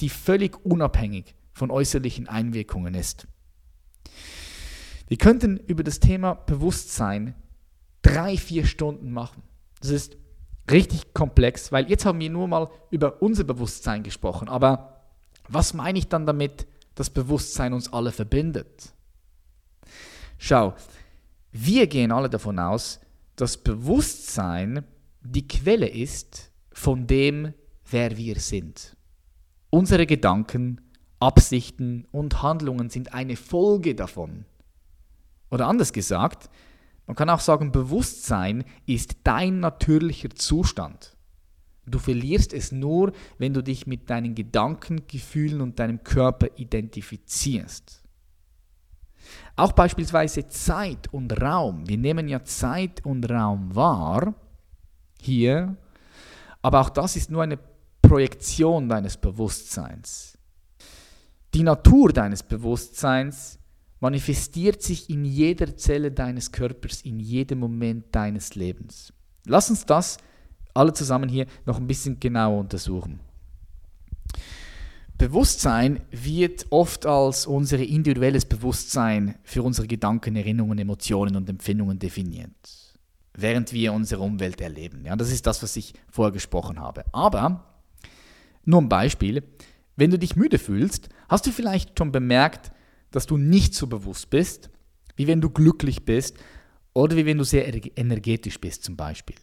die 0.00 0.08
völlig 0.08 0.64
unabhängig 0.64 1.34
von 1.52 1.70
äußerlichen 1.70 2.28
Einwirkungen 2.28 2.94
ist. 2.94 3.28
Wir 5.06 5.18
könnten 5.18 5.58
über 5.58 5.82
das 5.82 6.00
Thema 6.00 6.32
Bewusstsein 6.32 7.34
drei, 8.00 8.38
vier 8.38 8.64
Stunden 8.64 9.12
machen. 9.12 9.42
Das 9.80 9.90
ist 9.90 10.16
richtig 10.72 11.14
komplex, 11.14 11.70
weil 11.72 11.88
jetzt 11.88 12.04
haben 12.04 12.20
wir 12.20 12.30
nur 12.30 12.48
mal 12.48 12.70
über 12.90 13.22
unser 13.22 13.44
Bewusstsein 13.44 14.02
gesprochen. 14.02 14.48
Aber 14.48 15.02
was 15.48 15.74
meine 15.74 15.98
ich 15.98 16.08
dann 16.08 16.26
damit, 16.26 16.66
dass 16.94 17.10
Bewusstsein 17.10 17.72
uns 17.72 17.92
alle 17.92 18.12
verbindet? 18.12 18.92
Schau, 20.38 20.74
wir 21.52 21.86
gehen 21.86 22.10
alle 22.10 22.28
davon 22.28 22.58
aus, 22.58 23.00
dass 23.36 23.56
Bewusstsein 23.56 24.84
die 25.20 25.46
Quelle 25.46 25.88
ist 25.88 26.50
von 26.72 27.06
dem, 27.06 27.54
wer 27.90 28.16
wir 28.16 28.40
sind. 28.40 28.96
Unsere 29.70 30.06
Gedanken, 30.06 30.80
Absichten 31.20 32.06
und 32.10 32.42
Handlungen 32.42 32.90
sind 32.90 33.14
eine 33.14 33.36
Folge 33.36 33.94
davon. 33.94 34.44
Oder 35.50 35.68
anders 35.68 35.92
gesagt, 35.92 36.50
man 37.12 37.16
kann 37.16 37.28
auch 37.28 37.40
sagen, 37.40 37.72
Bewusstsein 37.72 38.64
ist 38.86 39.16
dein 39.24 39.60
natürlicher 39.60 40.30
Zustand. 40.30 41.14
Du 41.84 41.98
verlierst 41.98 42.54
es 42.54 42.72
nur, 42.72 43.12
wenn 43.36 43.52
du 43.52 43.62
dich 43.62 43.86
mit 43.86 44.08
deinen 44.08 44.34
Gedanken, 44.34 45.02
Gefühlen 45.08 45.60
und 45.60 45.78
deinem 45.78 46.04
Körper 46.04 46.46
identifizierst. 46.56 48.02
Auch 49.56 49.72
beispielsweise 49.72 50.48
Zeit 50.48 51.12
und 51.12 51.38
Raum. 51.38 51.86
Wir 51.86 51.98
nehmen 51.98 52.28
ja 52.28 52.44
Zeit 52.44 53.04
und 53.04 53.28
Raum 53.28 53.74
wahr, 53.74 54.32
hier, 55.20 55.76
aber 56.62 56.80
auch 56.80 56.88
das 56.88 57.16
ist 57.16 57.30
nur 57.30 57.42
eine 57.42 57.58
Projektion 58.00 58.88
deines 58.88 59.18
Bewusstseins. 59.18 60.38
Die 61.52 61.62
Natur 61.62 62.10
deines 62.14 62.42
Bewusstseins 62.42 63.58
manifestiert 64.02 64.82
sich 64.82 65.08
in 65.08 65.24
jeder 65.24 65.76
Zelle 65.76 66.10
deines 66.10 66.50
Körpers, 66.50 67.02
in 67.02 67.20
jedem 67.20 67.60
Moment 67.60 68.06
deines 68.10 68.56
Lebens. 68.56 69.12
Lass 69.46 69.70
uns 69.70 69.86
das 69.86 70.18
alle 70.74 70.92
zusammen 70.92 71.28
hier 71.28 71.46
noch 71.66 71.78
ein 71.78 71.86
bisschen 71.86 72.18
genauer 72.18 72.58
untersuchen. 72.58 73.20
Bewusstsein 75.18 76.00
wird 76.10 76.66
oft 76.70 77.06
als 77.06 77.46
unser 77.46 77.78
individuelles 77.78 78.44
Bewusstsein 78.44 79.36
für 79.44 79.62
unsere 79.62 79.86
Gedanken, 79.86 80.34
Erinnerungen, 80.34 80.78
Emotionen 80.78 81.36
und 81.36 81.48
Empfindungen 81.48 82.00
definiert, 82.00 82.50
während 83.34 83.72
wir 83.72 83.92
unsere 83.92 84.22
Umwelt 84.22 84.60
erleben. 84.60 85.04
Ja, 85.04 85.14
das 85.14 85.30
ist 85.30 85.46
das, 85.46 85.62
was 85.62 85.76
ich 85.76 85.94
vorher 86.10 86.32
gesprochen 86.32 86.80
habe. 86.80 87.04
Aber, 87.12 87.72
nur 88.64 88.82
ein 88.82 88.88
Beispiel, 88.88 89.44
wenn 89.94 90.10
du 90.10 90.18
dich 90.18 90.34
müde 90.34 90.58
fühlst, 90.58 91.08
hast 91.28 91.46
du 91.46 91.52
vielleicht 91.52 91.96
schon 91.96 92.10
bemerkt, 92.10 92.72
dass 93.12 93.26
du 93.26 93.36
nicht 93.36 93.74
so 93.74 93.86
bewusst 93.86 94.30
bist, 94.30 94.70
wie 95.16 95.26
wenn 95.26 95.40
du 95.40 95.50
glücklich 95.50 96.04
bist 96.04 96.36
oder 96.94 97.16
wie 97.16 97.26
wenn 97.26 97.38
du 97.38 97.44
sehr 97.44 97.66
energetisch 97.96 98.60
bist 98.60 98.84
zum 98.84 98.96
Beispiel. 98.96 99.36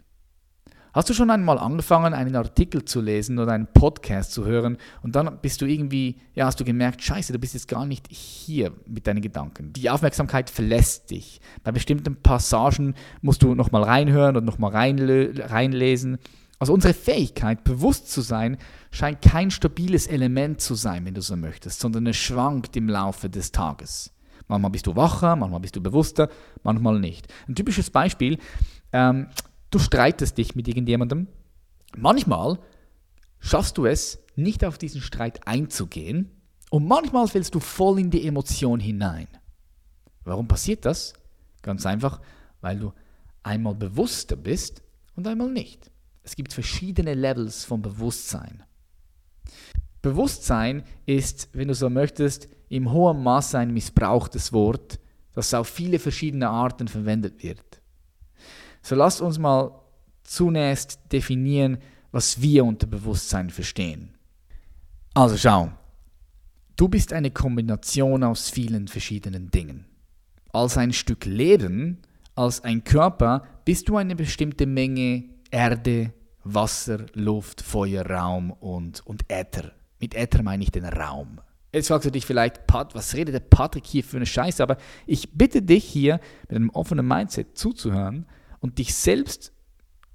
Hast 0.92 1.08
du 1.08 1.14
schon 1.14 1.30
einmal 1.30 1.60
angefangen, 1.60 2.16
einen 2.16 2.36
Artikel 2.36 2.84
zu 2.84 3.00
lesen 3.00 3.38
oder 3.38 3.52
einen 3.52 3.68
Podcast 3.72 4.32
zu 4.32 4.46
hören 4.46 4.78
und 5.04 5.16
dann 5.16 5.40
bist 5.40 5.62
du 5.62 5.68
irgendwie, 5.68 6.20
ja, 6.34 6.48
hast 6.48 6.60
du 6.60 6.64
gemerkt, 6.64 7.04
scheiße, 7.04 7.32
du 7.32 7.38
bist 7.38 7.54
jetzt 7.54 7.68
gar 7.68 7.86
nicht 7.86 8.08
hier 8.10 8.74
mit 8.88 9.06
deinen 9.06 9.22
Gedanken. 9.22 9.72
Die 9.74 9.90
Aufmerksamkeit 9.92 10.50
verlässt 10.50 11.12
dich. 11.12 11.42
Bei 11.64 11.72
bestimmten 11.72 12.16
Passagen 12.16 12.96
musst 13.22 13.44
du 13.44 13.54
nochmal 13.54 13.84
reinhören 13.84 14.36
und 14.36 14.46
nochmal 14.46 14.72
reinlesen. 14.72 16.18
Also 16.60 16.74
unsere 16.74 16.94
Fähigkeit, 16.94 17.63
bewusst 17.63 18.12
zu 18.12 18.20
sein, 18.20 18.58
scheint 18.92 19.22
kein 19.22 19.50
stabiles 19.50 20.08
Element 20.08 20.60
zu 20.60 20.75
sein, 20.75 21.06
wenn 21.06 21.13
du 21.13 21.22
so 21.22 21.38
möchtest, 21.38 21.80
sondern 21.80 22.06
es 22.08 22.18
schwankt 22.18 22.75
im 22.75 22.89
Laufe 22.89 23.30
des 23.30 23.54
Tages. 23.54 24.12
Manchmal 24.50 24.72
bist 24.72 24.86
du 24.88 24.96
wacher, 24.96 25.38
manchmal 25.38 25.62
bist 25.62 25.78
du 25.78 25.82
bewusster, 25.82 26.30
manchmal 26.63 27.00
nicht. 27.00 27.32
Ein 27.48 27.56
typisches 27.56 27.89
Beispiel, 27.89 28.39
ähm, 28.92 29.28
du 29.72 29.80
streitest 29.80 30.38
dich 30.38 30.56
mit 30.56 30.68
irgendjemandem. 30.68 31.28
Manchmal 31.96 32.60
schaffst 33.39 33.78
du 33.78 33.86
es, 33.86 34.20
nicht 34.36 34.66
auf 34.66 34.78
diesen 34.78 35.01
Streit 35.01 35.48
einzugehen 35.48 36.30
und 36.70 36.88
manchmal 36.88 37.28
fällst 37.28 37.56
du 37.56 37.60
voll 37.60 38.00
in 38.00 38.10
die 38.10 38.25
Emotion 38.25 38.80
hinein. 38.80 39.28
Warum 40.24 40.48
passiert 40.48 40.86
das? 40.86 41.13
Ganz 41.62 41.86
einfach, 41.86 42.20
weil 42.62 42.80
du 42.80 42.94
einmal 43.44 43.75
bewusster 43.75 44.36
bist 44.36 44.82
und 45.16 45.28
einmal 45.28 45.51
nicht. 45.51 45.92
Es 46.30 46.36
gibt 46.36 46.54
verschiedene 46.54 47.16
Levels 47.16 47.66
von 47.66 47.82
Bewusstsein. 47.82 48.62
Bewusstsein 50.04 50.84
ist, 51.08 51.50
wenn 51.54 51.70
du 51.70 51.74
so 51.74 51.90
möchtest, 51.90 52.48
im 52.70 52.92
hohen 52.92 53.24
Maße 53.24 53.58
ein 53.58 53.74
missbrauchtes 53.74 54.54
Wort, 54.54 55.00
das 55.34 55.56
auf 55.56 55.68
viele 55.68 55.98
verschiedene 55.98 56.48
Arten 56.48 56.88
verwendet 56.88 57.42
wird. 57.42 57.82
So 58.84 58.94
lasst 58.94 59.22
uns 59.22 59.40
mal 59.40 59.72
zunächst 60.24 61.00
definieren, 61.12 61.80
was 62.12 62.40
wir 62.40 62.64
unter 62.64 62.86
Bewusstsein 62.86 63.50
verstehen. 63.50 64.14
Also 65.16 65.36
schau, 65.36 65.72
du 66.76 66.90
bist 66.90 67.12
eine 67.12 67.32
Kombination 67.32 68.24
aus 68.24 68.52
vielen 68.52 68.88
verschiedenen 68.88 69.50
Dingen. 69.50 69.86
Als 70.54 70.78
ein 70.78 70.94
Stück 70.94 71.26
Leben, 71.26 72.04
als 72.36 72.64
ein 72.64 72.84
Körper, 72.84 73.48
bist 73.66 73.90
du 73.90 73.98
eine 73.98 74.16
bestimmte 74.16 74.68
Menge 74.68 75.24
Erde, 75.50 76.14
Wasser, 76.43 77.05
Luft, 77.13 77.62
Feuer, 77.62 78.05
Raum 78.05 78.51
und, 78.51 79.05
und 79.05 79.24
Äther. 79.29 79.72
Mit 80.00 80.15
Äther 80.15 80.43
meine 80.43 80.63
ich 80.63 80.72
den 80.72 80.86
Raum. 80.86 81.41
Jetzt 81.72 81.89
fragst 81.89 82.08
du 82.08 82.12
dich 82.12 82.25
vielleicht, 82.25 82.65
Pat, 82.65 82.96
was 82.96 83.13
redet 83.13 83.36
der 83.36 83.41
Patrick 83.41 83.86
hier 83.86 84.03
für 84.03 84.17
eine 84.17 84.25
Scheiße? 84.25 84.63
Aber 84.63 84.77
ich 85.05 85.34
bitte 85.34 85.62
dich 85.62 85.86
hier 85.86 86.19
mit 86.48 86.55
einem 86.55 86.69
offenen 86.72 87.08
Mindset 87.08 87.58
zuzuhören 87.58 88.25
und 88.60 88.79
dich 88.79 88.96
selbst 88.96 89.53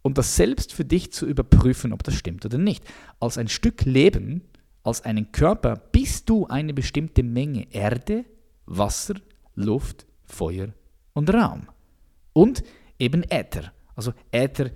und 0.02 0.18
das 0.18 0.36
selbst 0.36 0.72
für 0.72 0.84
dich 0.84 1.12
zu 1.12 1.26
überprüfen, 1.26 1.92
ob 1.92 2.02
das 2.02 2.14
stimmt 2.14 2.44
oder 2.44 2.58
nicht. 2.58 2.84
Als 3.20 3.38
ein 3.38 3.48
Stück 3.48 3.84
Leben, 3.84 4.42
als 4.82 5.02
einen 5.02 5.32
Körper 5.32 5.76
bist 5.76 6.28
du 6.28 6.46
eine 6.46 6.74
bestimmte 6.74 7.22
Menge 7.22 7.72
Erde, 7.72 8.24
Wasser, 8.66 9.14
Luft, 9.54 10.06
Feuer 10.24 10.68
und 11.14 11.32
Raum. 11.32 11.68
Und 12.32 12.64
eben 12.98 13.22
Äther. 13.22 13.72
Also 13.94 14.12
Äther 14.30 14.70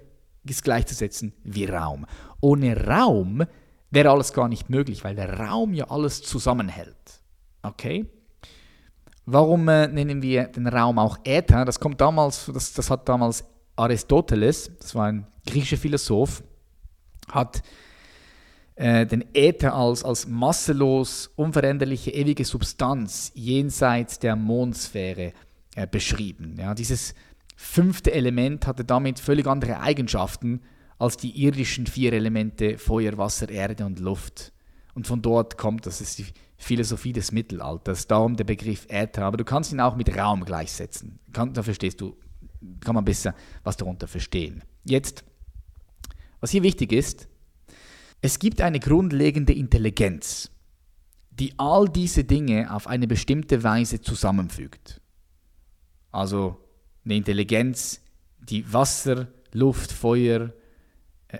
ist 0.50 0.64
gleichzusetzen 0.64 1.32
wie 1.44 1.66
Raum. 1.66 2.06
Ohne 2.40 2.86
Raum 2.86 3.44
wäre 3.90 4.10
alles 4.10 4.32
gar 4.32 4.48
nicht 4.48 4.70
möglich, 4.70 5.04
weil 5.04 5.14
der 5.14 5.38
Raum 5.38 5.74
ja 5.74 5.86
alles 5.90 6.22
zusammenhält. 6.22 6.96
Okay? 7.62 8.06
Warum 9.26 9.68
äh, 9.68 9.88
nennen 9.88 10.22
wir 10.22 10.44
den 10.44 10.66
Raum 10.66 10.98
auch 10.98 11.18
Äther? 11.24 11.64
Das 11.64 11.80
kommt 11.80 12.00
damals, 12.00 12.50
das, 12.52 12.72
das 12.72 12.90
hat 12.90 13.08
damals 13.08 13.44
Aristoteles, 13.76 14.70
das 14.80 14.94
war 14.94 15.06
ein 15.06 15.26
griechischer 15.46 15.76
Philosoph, 15.76 16.42
hat 17.30 17.62
äh, 18.74 19.06
den 19.06 19.24
Äther 19.34 19.74
als, 19.74 20.04
als 20.04 20.26
masselos, 20.26 21.30
unveränderliche, 21.36 22.10
ewige 22.10 22.44
Substanz 22.44 23.30
jenseits 23.34 24.18
der 24.18 24.36
Mondsphäre 24.36 25.32
äh, 25.74 25.86
beschrieben. 25.86 26.56
Ja, 26.58 26.74
dieses 26.74 27.14
fünfte 27.60 28.12
Element 28.12 28.68
hatte 28.68 28.84
damit 28.84 29.18
völlig 29.18 29.48
andere 29.48 29.80
Eigenschaften 29.80 30.60
als 30.96 31.16
die 31.16 31.42
irdischen 31.42 31.88
vier 31.88 32.12
Elemente 32.12 32.78
Feuer, 32.78 33.18
Wasser, 33.18 33.48
Erde 33.48 33.84
und 33.84 33.98
Luft. 33.98 34.52
Und 34.94 35.08
von 35.08 35.22
dort 35.22 35.58
kommt, 35.58 35.84
das 35.84 36.00
ist 36.00 36.20
die 36.20 36.26
Philosophie 36.56 37.12
des 37.12 37.32
Mittelalters, 37.32 38.06
darum 38.06 38.36
der 38.36 38.44
Begriff 38.44 38.86
Äther. 38.88 39.24
Aber 39.24 39.36
du 39.36 39.44
kannst 39.44 39.72
ihn 39.72 39.80
auch 39.80 39.96
mit 39.96 40.16
Raum 40.16 40.44
gleichsetzen. 40.44 41.18
Kann, 41.32 41.52
da 41.52 41.64
verstehst 41.64 42.00
du, 42.00 42.16
kann 42.78 42.94
man 42.94 43.04
besser 43.04 43.34
was 43.64 43.76
darunter 43.76 44.06
verstehen. 44.06 44.62
Jetzt, 44.84 45.24
was 46.38 46.52
hier 46.52 46.62
wichtig 46.62 46.92
ist, 46.92 47.28
es 48.20 48.38
gibt 48.38 48.60
eine 48.60 48.78
grundlegende 48.78 49.52
Intelligenz, 49.52 50.52
die 51.30 51.54
all 51.58 51.88
diese 51.88 52.22
Dinge 52.22 52.72
auf 52.72 52.86
eine 52.86 53.08
bestimmte 53.08 53.64
Weise 53.64 54.00
zusammenfügt. 54.00 55.00
Also 56.12 56.67
eine 57.08 57.16
Intelligenz, 57.16 58.02
die 58.38 58.70
Wasser, 58.70 59.28
Luft, 59.52 59.92
Feuer, 59.92 60.52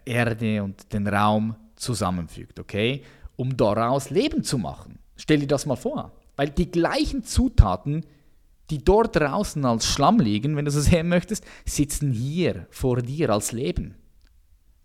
Erde 0.05 0.63
und 0.63 0.93
den 0.93 1.07
Raum 1.07 1.57
zusammenfügt, 1.77 2.59
okay? 2.59 3.03
Um 3.37 3.57
daraus 3.57 4.11
Leben 4.11 4.43
zu 4.43 4.59
machen. 4.59 4.99
Stell 5.17 5.41
dir 5.41 5.47
das 5.47 5.67
mal 5.67 5.77
vor. 5.77 6.13
Weil 6.37 6.49
die 6.49 6.71
gleichen 6.71 7.23
Zutaten, 7.23 8.05
die 8.71 8.83
dort 8.83 9.17
draußen 9.17 9.65
als 9.65 9.87
Schlamm 9.87 10.21
liegen, 10.21 10.57
wenn 10.57 10.65
du 10.65 10.71
so 10.71 10.81
sehen 10.81 11.09
möchtest, 11.09 11.45
sitzen 11.67 12.13
hier 12.13 12.67
vor 12.71 13.03
dir 13.03 13.31
als 13.31 13.53
Leben. 13.53 13.95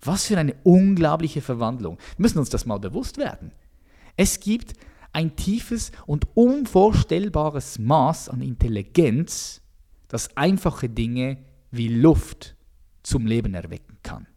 Was 0.02 0.26
für 0.28 0.38
eine 0.38 0.56
unglaubliche 0.64 1.42
Verwandlung. 1.42 1.98
Wir 2.18 2.24
müssen 2.24 2.40
uns 2.40 2.50
das 2.50 2.66
mal 2.66 2.80
bewusst 2.80 3.18
werden. 3.18 3.52
Es 4.18 4.42
gibt 4.42 4.74
ein 5.14 5.36
tiefes 5.36 5.92
und 6.06 6.28
unvorstellbares 6.36 7.80
Maß 7.80 8.30
an 8.30 8.42
Intelligenz, 8.42 9.63
das 10.14 10.38
einfache 10.38 10.90
Dinge 10.90 11.40
wie 11.72 11.88
Luft 11.88 12.56
zum 13.02 13.26
Leben 13.26 13.56
erwecken 13.56 13.98
kann. 14.04 14.28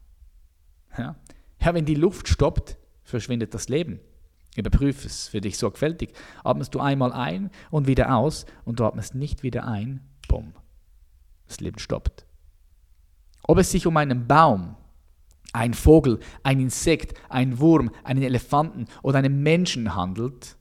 Ja? 0.97 1.17
ja, 1.61 1.75
wenn 1.75 1.85
die 1.85 1.95
Luft 1.95 2.29
stoppt, 2.29 2.79
verschwindet 3.05 3.53
das 3.53 3.69
Leben. 3.69 4.01
Überprüfe 4.57 5.07
es 5.07 5.29
für 5.29 5.43
dich 5.43 5.59
sorgfältig. 5.59 6.15
Atmest 6.43 6.75
du 6.75 6.81
einmal 6.81 7.13
ein 7.13 7.51
und 7.71 7.87
wieder 7.87 8.17
aus 8.17 8.47
und 8.65 8.81
du 8.81 8.87
atmest 8.87 9.15
nicht 9.15 9.43
wieder 9.43 9.69
ein, 9.69 10.01
bumm, 10.29 10.55
das 11.47 11.61
Leben 11.61 11.79
stoppt. 11.79 12.25
Ob 13.43 13.59
es 13.59 13.71
sich 13.71 13.87
um 13.87 13.99
einen 13.99 14.27
Baum, 14.27 14.77
ein 15.53 15.75
Vogel, 15.75 16.21
ein 16.43 16.59
Insekt, 16.59 17.21
ein 17.29 17.59
Wurm, 17.59 17.91
einen 18.03 18.23
Elefanten 18.23 18.87
oder 19.03 19.19
einen 19.19 19.43
Menschen 19.43 19.95
handelt, 19.95 20.56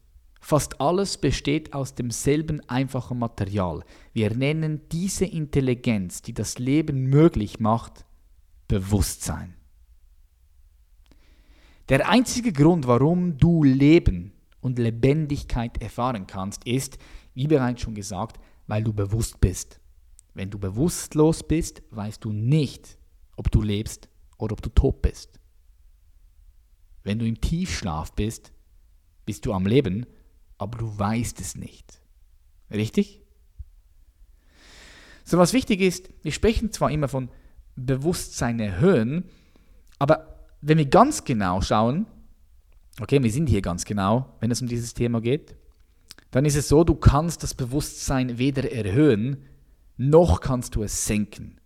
fast 0.45 0.79
alles 0.79 1.17
besteht 1.17 1.73
aus 1.73 1.95
demselben 1.95 2.61
einfachen 2.69 3.17
Material. 3.17 3.83
Wir 4.13 4.31
nennen 4.35 4.81
diese 4.91 5.25
Intelligenz, 5.25 6.21
die 6.21 6.35
das 6.35 6.59
Leben 6.59 7.05
möglich 7.05 7.59
macht, 7.59 8.05
Bewusstsein. 8.67 9.55
Der 11.89 12.07
einzige 12.07 12.53
Grund, 12.53 12.85
warum 12.85 13.39
du 13.39 13.63
Leben 13.63 14.33
und 14.61 14.77
Lebendigkeit 14.77 15.81
erfahren 15.81 16.27
kannst, 16.27 16.63
ist, 16.67 16.99
wie 17.33 17.47
bereits 17.47 17.81
schon 17.81 17.95
gesagt, 17.95 18.39
weil 18.67 18.83
du 18.83 18.93
bewusst 18.93 19.41
bist. 19.41 19.79
Wenn 20.35 20.51
du 20.51 20.59
bewusstlos 20.59 21.41
bist, 21.41 21.81
weißt 21.89 22.23
du 22.23 22.31
nicht, 22.31 22.99
ob 23.35 23.49
du 23.49 23.63
lebst 23.63 24.09
oder 24.37 24.53
ob 24.53 24.61
du 24.61 24.69
tot 24.69 25.01
bist. 25.01 25.39
Wenn 27.03 27.17
du 27.17 27.25
im 27.25 27.41
Tiefschlaf 27.41 28.13
bist, 28.13 28.53
bist 29.25 29.43
du 29.47 29.51
am 29.51 29.65
Leben, 29.65 30.05
aber 30.57 30.77
du 30.77 30.97
weißt 30.97 31.39
es 31.39 31.55
nicht. 31.55 32.01
Richtig? 32.71 33.21
So 35.23 35.37
was 35.37 35.53
wichtig 35.53 35.81
ist, 35.81 36.09
wir 36.21 36.31
sprechen 36.31 36.71
zwar 36.71 36.91
immer 36.91 37.07
von 37.07 37.29
Bewusstsein 37.75 38.59
erhöhen, 38.59 39.25
aber 39.99 40.47
wenn 40.61 40.77
wir 40.77 40.85
ganz 40.85 41.23
genau 41.23 41.61
schauen, 41.61 42.05
okay, 43.01 43.21
wir 43.21 43.31
sind 43.31 43.47
hier 43.47 43.61
ganz 43.61 43.85
genau, 43.85 44.35
wenn 44.39 44.51
es 44.51 44.61
um 44.61 44.67
dieses 44.67 44.93
Thema 44.93 45.21
geht, 45.21 45.55
dann 46.31 46.45
ist 46.45 46.55
es 46.55 46.67
so, 46.67 46.83
du 46.83 46.95
kannst 46.95 47.43
das 47.43 47.53
Bewusstsein 47.53 48.37
weder 48.37 48.71
erhöhen, 48.71 49.45
noch 49.97 50.41
kannst 50.41 50.75
du 50.75 50.83
es 50.83 51.05
senken. 51.05 51.59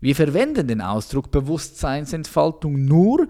Wir 0.00 0.14
verwenden 0.14 0.68
den 0.68 0.80
Ausdruck 0.80 1.30
Bewusstseinsentfaltung 1.30 2.84
nur 2.84 3.28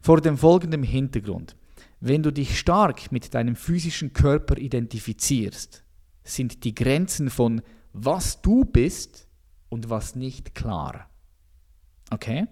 vor 0.00 0.20
dem 0.20 0.36
folgenden 0.36 0.82
Hintergrund. 0.82 1.56
Wenn 2.04 2.24
du 2.24 2.32
dich 2.32 2.58
stark 2.58 3.12
mit 3.12 3.32
deinem 3.32 3.54
physischen 3.54 4.12
Körper 4.12 4.58
identifizierst, 4.58 5.84
sind 6.24 6.64
die 6.64 6.74
Grenzen 6.74 7.30
von 7.30 7.62
was 7.92 8.42
du 8.42 8.64
bist 8.64 9.28
und 9.68 9.88
was 9.88 10.16
nicht 10.16 10.52
klar. 10.56 11.08
Okay? 12.10 12.48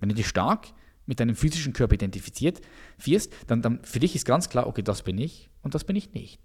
Wenn 0.00 0.08
du 0.08 0.14
dich 0.14 0.28
stark 0.28 0.68
mit 1.04 1.20
deinem 1.20 1.36
physischen 1.36 1.74
Körper 1.74 1.92
identifiziert 1.92 2.62
wirst, 2.96 3.34
dann, 3.48 3.60
dann 3.60 3.84
für 3.84 3.98
dich 3.98 4.14
ist 4.14 4.24
ganz 4.24 4.48
klar, 4.48 4.66
okay, 4.66 4.82
das 4.82 5.02
bin 5.02 5.18
ich 5.18 5.50
und 5.60 5.74
das 5.74 5.84
bin 5.84 5.94
ich 5.96 6.14
nicht. 6.14 6.40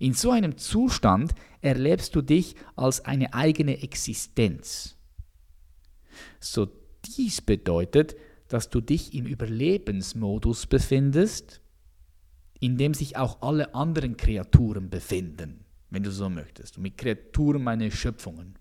In 0.00 0.14
so 0.14 0.32
einem 0.32 0.58
Zustand 0.58 1.32
erlebst 1.60 2.16
du 2.16 2.22
dich 2.22 2.56
als 2.74 3.04
eine 3.04 3.34
eigene 3.34 3.82
Existenz. 3.84 4.96
So 6.40 6.66
dies 7.04 7.40
bedeutet, 7.40 8.16
dass 8.48 8.70
du 8.70 8.80
dich 8.80 9.14
im 9.14 9.26
Überlebensmodus 9.26 10.66
befindest, 10.66 11.60
in 12.60 12.76
dem 12.76 12.94
sich 12.94 13.16
auch 13.16 13.42
alle 13.42 13.74
anderen 13.74 14.16
Kreaturen 14.16 14.90
befinden, 14.90 15.64
wenn 15.90 16.02
du 16.02 16.10
so 16.10 16.28
möchtest. 16.28 16.76
Und 16.76 16.82
mit 16.82 16.98
Kreaturen 16.98 17.62
meine 17.62 17.90
Schöpfungen. 17.90 18.58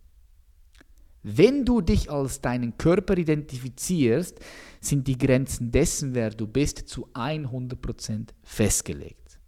Wenn 1.23 1.65
du 1.65 1.81
dich 1.81 2.09
als 2.09 2.41
deinen 2.41 2.77
Körper 2.77 3.17
identifizierst, 3.17 4.39
sind 4.79 5.07
die 5.07 5.17
Grenzen 5.17 5.71
dessen, 5.71 6.13
wer 6.13 6.29
du 6.29 6.47
bist, 6.47 6.87
zu 6.87 7.07
100% 7.13 8.29
festgelegt. 8.43 9.39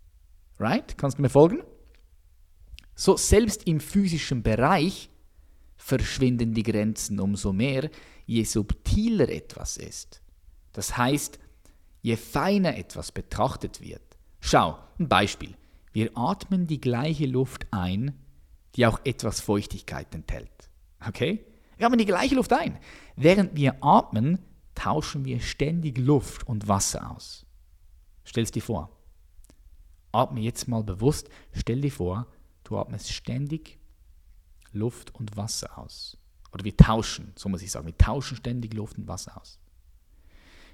Right? 0.58 0.97
Kannst 0.97 1.19
du 1.19 1.21
mir 1.21 1.30
folgen? 1.30 1.63
So, 2.95 3.15
selbst 3.15 3.65
im 3.65 3.80
physischen 3.80 4.43
Bereich 4.43 5.10
verschwinden 5.78 6.54
die 6.54 6.63
Grenzen 6.63 7.19
umso 7.19 7.54
mehr, 7.54 7.89
je 8.25 8.43
subtiler 8.43 9.30
etwas 9.30 9.78
ist. 9.78 10.21
Das 10.80 10.96
heißt, 10.96 11.39
je 12.04 12.15
feiner 12.15 12.78
etwas 12.78 13.12
betrachtet 13.12 13.82
wird. 13.82 14.18
Schau, 14.39 14.80
ein 14.98 15.10
Beispiel. 15.10 15.58
Wir 15.92 16.18
atmen 16.18 16.68
die 16.68 16.80
gleiche 16.80 17.26
Luft 17.26 17.68
ein, 17.72 18.18
die 18.76 18.86
auch 18.86 19.02
etwas 19.04 19.42
Feuchtigkeit 19.42 20.15
enthält. 20.15 20.70
Okay? 21.06 21.46
Wir 21.76 21.88
atmen 21.88 22.00
die 22.00 22.06
gleiche 22.06 22.36
Luft 22.36 22.54
ein. 22.54 22.80
Während 23.18 23.58
wir 23.58 23.84
atmen, 23.84 24.39
tauschen 24.74 25.26
wir 25.26 25.42
ständig 25.42 25.98
Luft 25.98 26.48
und 26.48 26.70
Wasser 26.70 27.12
aus. 27.12 27.46
Stell 28.24 28.44
es 28.44 28.52
dir 28.52 28.63
vor. 28.63 28.89
Atme 30.13 30.39
jetzt 30.39 30.70
mal 30.70 30.86
bewusst. 30.86 31.28
Stell 31.52 31.82
dir 31.82 31.92
vor, 31.92 32.26
du 32.63 32.78
atmest 32.78 33.12
ständig 33.12 33.80
Luft 34.72 35.13
und 35.13 35.36
Wasser 35.36 35.78
aus. 35.78 36.18
Oder 36.54 36.63
wir 36.63 36.78
tauschen, 36.78 37.34
so 37.36 37.50
muss 37.50 37.63
ich 37.63 37.70
sagen, 37.70 37.86
wir 37.86 37.98
tauschen 37.98 38.38
ständig 38.38 38.74
Luft 38.74 38.98
und 38.98 39.10
Wasser 39.10 39.42
aus. 39.42 39.59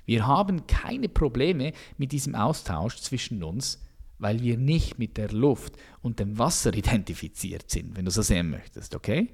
Wir 0.06 0.28
haben 0.28 0.68
keine 0.68 1.10
Probleme 1.10 1.74
mit 1.98 2.12
diesem 2.12 2.36
Austausch 2.36 2.98
zwischen 2.98 3.44
uns, 3.44 3.82
weil 4.18 4.42
wir 4.42 4.58
nicht 4.58 4.98
mit 5.00 5.18
der 5.18 5.32
Luft 5.32 5.76
und 6.02 6.20
dem 6.20 6.38
Wasser 6.38 6.74
identifiziert 6.76 7.70
sind, 7.70 7.96
wenn 7.98 8.06
du 8.06 8.12
so 8.12 8.22
sehen 8.22 8.50
möchtest, 8.50 8.96
okay? 8.96 9.30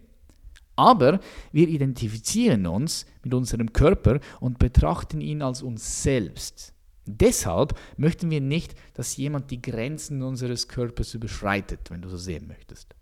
Aber 0.76 1.20
wir 1.52 1.68
identifizieren 1.68 2.66
uns 2.66 3.06
mit 3.24 3.34
unserem 3.34 3.74
Körper 3.74 4.20
und 4.40 4.58
betrachten 4.58 5.22
ihn 5.22 5.42
als 5.42 5.62
uns 5.62 6.02
selbst. 6.02 6.74
Deshalb 7.06 7.78
möchten 7.98 8.30
wir 8.30 8.42
nicht, 8.42 8.76
dass 8.94 9.18
jemand 9.18 9.52
die 9.52 9.62
Grenzen 9.62 10.22
unseres 10.24 10.68
Körpers 10.68 11.14
überschreitet, 11.14 11.90
wenn 11.90 12.02
du 12.02 12.10
so 12.10 12.18
sehen 12.18 12.48
möchtest. 12.48 12.96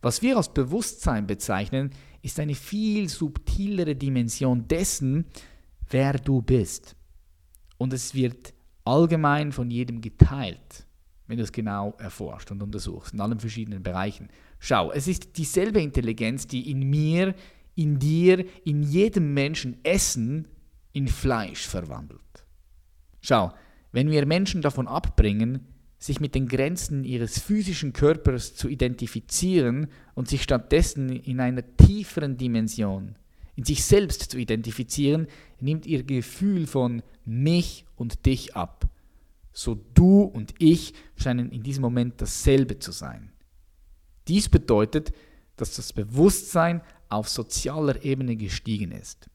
Was 0.00 0.22
wir 0.22 0.36
als 0.36 0.52
Bewusstsein 0.52 1.26
bezeichnen, 1.26 1.90
ist 2.22 2.38
eine 2.38 2.54
viel 2.54 3.08
subtilere 3.08 3.96
Dimension 3.96 4.68
dessen, 4.68 5.26
wer 5.90 6.14
du 6.14 6.42
bist. 6.42 6.96
Und 7.78 7.92
es 7.92 8.14
wird 8.14 8.54
allgemein 8.84 9.52
von 9.52 9.70
jedem 9.70 10.00
geteilt, 10.00 10.86
wenn 11.26 11.38
du 11.38 11.42
es 11.42 11.52
genau 11.52 11.94
erforscht 11.98 12.50
und 12.50 12.62
untersuchst, 12.62 13.14
in 13.14 13.20
allen 13.20 13.40
verschiedenen 13.40 13.82
Bereichen. 13.82 14.28
Schau, 14.58 14.92
es 14.92 15.08
ist 15.08 15.36
dieselbe 15.36 15.80
Intelligenz, 15.80 16.46
die 16.46 16.70
in 16.70 16.88
mir, 16.88 17.34
in 17.74 17.98
dir, 17.98 18.44
in 18.64 18.82
jedem 18.82 19.34
Menschen 19.34 19.78
Essen 19.84 20.48
in 20.92 21.08
Fleisch 21.08 21.66
verwandelt. 21.66 22.20
Schau, 23.20 23.52
wenn 23.92 24.10
wir 24.10 24.26
Menschen 24.26 24.62
davon 24.62 24.86
abbringen, 24.86 25.66
sich 25.98 26.20
mit 26.20 26.34
den 26.34 26.48
Grenzen 26.48 27.04
ihres 27.04 27.38
physischen 27.40 27.92
Körpers 27.92 28.54
zu 28.54 28.68
identifizieren 28.68 29.88
und 30.14 30.28
sich 30.28 30.42
stattdessen 30.42 31.08
in 31.08 31.40
einer 31.40 31.76
tieferen 31.76 32.36
Dimension, 32.36 33.16
in 33.56 33.64
sich 33.64 33.84
selbst 33.84 34.30
zu 34.30 34.38
identifizieren, 34.38 35.26
nimmt 35.60 35.86
ihr 35.86 36.02
Gefühl 36.02 36.66
von 36.66 37.02
mich 37.24 37.84
und 37.96 38.26
dich 38.26 38.56
ab. 38.56 38.88
So 39.52 39.80
du 39.94 40.22
und 40.22 40.54
ich 40.58 40.94
scheinen 41.16 41.50
in 41.50 41.62
diesem 41.62 41.82
Moment 41.82 42.20
dasselbe 42.20 42.78
zu 42.78 42.92
sein. 42.92 43.30
Dies 44.26 44.48
bedeutet, 44.48 45.12
dass 45.56 45.76
das 45.76 45.92
Bewusstsein 45.92 46.80
auf 47.08 47.28
sozialer 47.28 48.04
Ebene 48.04 48.36
gestiegen 48.36 48.90
ist. 48.90 49.28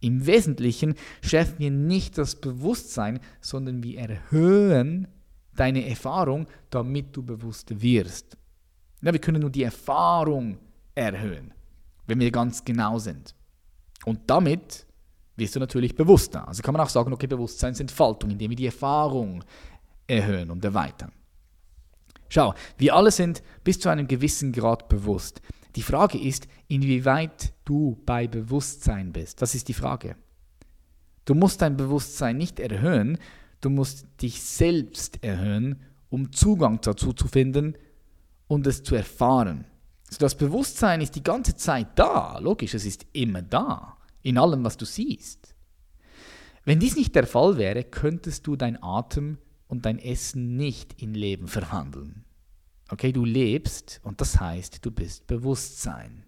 Im 0.00 0.26
Wesentlichen 0.26 0.94
schärfen 1.22 1.60
wir 1.60 1.70
nicht 1.70 2.18
das 2.18 2.40
Bewusstsein, 2.40 3.20
sondern 3.40 3.84
wir 3.84 4.00
erhöhen 4.00 5.06
deine 5.54 5.88
Erfahrung, 5.88 6.48
damit 6.70 7.16
du 7.16 7.22
bewusst 7.22 7.80
wirst. 7.80 8.36
Ja, 9.00 9.12
wir 9.12 9.20
können 9.20 9.42
nur 9.42 9.50
die 9.50 9.62
Erfahrung 9.62 10.58
erhöhen, 10.94 11.54
wenn 12.06 12.18
wir 12.18 12.32
ganz 12.32 12.64
genau 12.64 12.98
sind. 12.98 13.36
Und 14.04 14.20
damit 14.26 14.86
wirst 15.36 15.56
du 15.56 15.60
natürlich 15.60 15.94
bewusster. 15.94 16.46
Also 16.46 16.62
kann 16.62 16.74
man 16.74 16.82
auch 16.82 16.88
sagen, 16.88 17.12
okay, 17.12 17.26
Bewusstseinsentfaltung, 17.26 18.30
indem 18.30 18.50
wir 18.50 18.56
die 18.56 18.66
Erfahrung 18.66 19.44
erhöhen 20.06 20.50
und 20.50 20.64
erweitern. 20.64 21.12
Schau, 22.28 22.54
wir 22.78 22.94
alle 22.94 23.10
sind 23.10 23.42
bis 23.62 23.78
zu 23.78 23.88
einem 23.88 24.08
gewissen 24.08 24.52
Grad 24.52 24.88
bewusst. 24.88 25.42
Die 25.76 25.82
Frage 25.82 26.18
ist, 26.18 26.48
inwieweit 26.68 27.52
du 27.64 28.00
bei 28.04 28.26
Bewusstsein 28.26 29.12
bist. 29.12 29.40
Das 29.40 29.54
ist 29.54 29.68
die 29.68 29.74
Frage. 29.74 30.16
Du 31.24 31.34
musst 31.34 31.62
dein 31.62 31.76
Bewusstsein 31.76 32.36
nicht 32.36 32.58
erhöhen, 32.58 33.18
du 33.60 33.70
musst 33.70 34.06
dich 34.20 34.42
selbst 34.42 35.22
erhöhen, 35.22 35.82
um 36.10 36.32
Zugang 36.32 36.80
dazu 36.80 37.12
zu 37.12 37.28
finden 37.28 37.76
und 38.48 38.66
es 38.66 38.82
zu 38.82 38.94
erfahren. 38.94 39.64
Das 40.18 40.36
Bewusstsein 40.36 41.00
ist 41.00 41.14
die 41.14 41.22
ganze 41.22 41.56
Zeit 41.56 41.98
da, 41.98 42.38
logisch, 42.38 42.74
es 42.74 42.84
ist 42.84 43.06
immer 43.12 43.42
da, 43.42 43.96
in 44.22 44.38
allem, 44.38 44.64
was 44.64 44.76
du 44.76 44.84
siehst. 44.84 45.54
Wenn 46.64 46.80
dies 46.80 46.96
nicht 46.96 47.14
der 47.14 47.26
Fall 47.26 47.56
wäre, 47.56 47.82
könntest 47.82 48.46
du 48.46 48.56
dein 48.56 48.80
Atem 48.82 49.38
und 49.66 49.86
dein 49.86 49.98
Essen 49.98 50.56
nicht 50.56 51.00
in 51.02 51.14
Leben 51.14 51.48
verwandeln. 51.48 52.24
Okay, 52.88 53.12
du 53.12 53.24
lebst 53.24 54.00
und 54.02 54.20
das 54.20 54.38
heißt, 54.38 54.84
du 54.84 54.90
bist 54.90 55.26
Bewusstsein. 55.26 56.24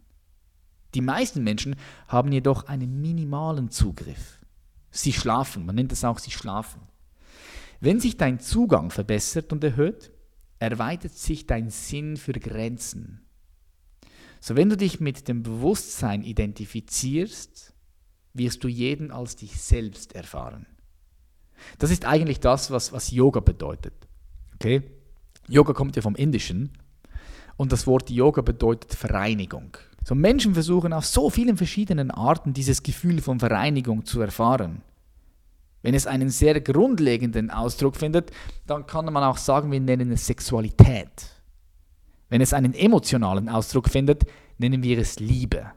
Die 0.94 1.02
meisten 1.02 1.44
Menschen 1.44 1.76
haben 2.08 2.32
jedoch 2.32 2.64
einen 2.64 3.00
minimalen 3.00 3.70
Zugriff. 3.70 4.40
Sie 4.90 5.12
schlafen, 5.12 5.66
man 5.66 5.74
nennt 5.74 5.92
es 5.92 6.04
auch, 6.04 6.18
sie 6.18 6.30
schlafen. 6.30 6.80
Wenn 7.80 8.00
sich 8.00 8.16
dein 8.16 8.40
Zugang 8.40 8.90
verbessert 8.90 9.52
und 9.52 9.62
erhöht, 9.62 10.12
erweitert 10.58 11.12
sich 11.12 11.46
dein 11.46 11.68
Sinn 11.68 12.16
für 12.16 12.32
Grenzen. 12.32 13.23
So 14.46 14.56
wenn 14.56 14.68
du 14.68 14.76
dich 14.76 15.00
mit 15.00 15.26
dem 15.26 15.42
Bewusstsein 15.42 16.22
identifizierst, 16.22 17.72
wirst 18.34 18.62
du 18.62 18.68
jeden 18.68 19.10
als 19.10 19.36
dich 19.36 19.58
selbst 19.58 20.14
erfahren. 20.14 20.66
Das 21.78 21.90
ist 21.90 22.04
eigentlich 22.04 22.40
das, 22.40 22.70
was, 22.70 22.92
was 22.92 23.10
Yoga 23.10 23.40
bedeutet. 23.40 23.94
Okay? 24.56 24.82
Yoga 25.48 25.72
kommt 25.72 25.96
ja 25.96 26.02
vom 26.02 26.14
Indischen 26.14 26.76
und 27.56 27.72
das 27.72 27.86
Wort 27.86 28.10
Yoga 28.10 28.42
bedeutet 28.42 28.92
Vereinigung. 28.92 29.78
So 30.04 30.14
Menschen 30.14 30.52
versuchen 30.52 30.92
auf 30.92 31.06
so 31.06 31.30
vielen 31.30 31.56
verschiedenen 31.56 32.10
Arten 32.10 32.52
dieses 32.52 32.82
Gefühl 32.82 33.22
von 33.22 33.40
Vereinigung 33.40 34.04
zu 34.04 34.20
erfahren. 34.20 34.82
Wenn 35.80 35.94
es 35.94 36.06
einen 36.06 36.28
sehr 36.28 36.60
grundlegenden 36.60 37.50
Ausdruck 37.50 37.96
findet, 37.96 38.30
dann 38.66 38.84
kann 38.84 39.10
man 39.10 39.24
auch 39.24 39.38
sagen, 39.38 39.72
wir 39.72 39.80
nennen 39.80 40.12
es 40.12 40.26
Sexualität. 40.26 41.30
Wenn 42.28 42.40
es 42.40 42.52
einen 42.52 42.74
emotionalen 42.74 43.48
Ausdruck 43.48 43.88
findet, 43.88 44.24
nennen 44.58 44.82
wir 44.82 44.98
es 44.98 45.20
Liebe. 45.20 45.72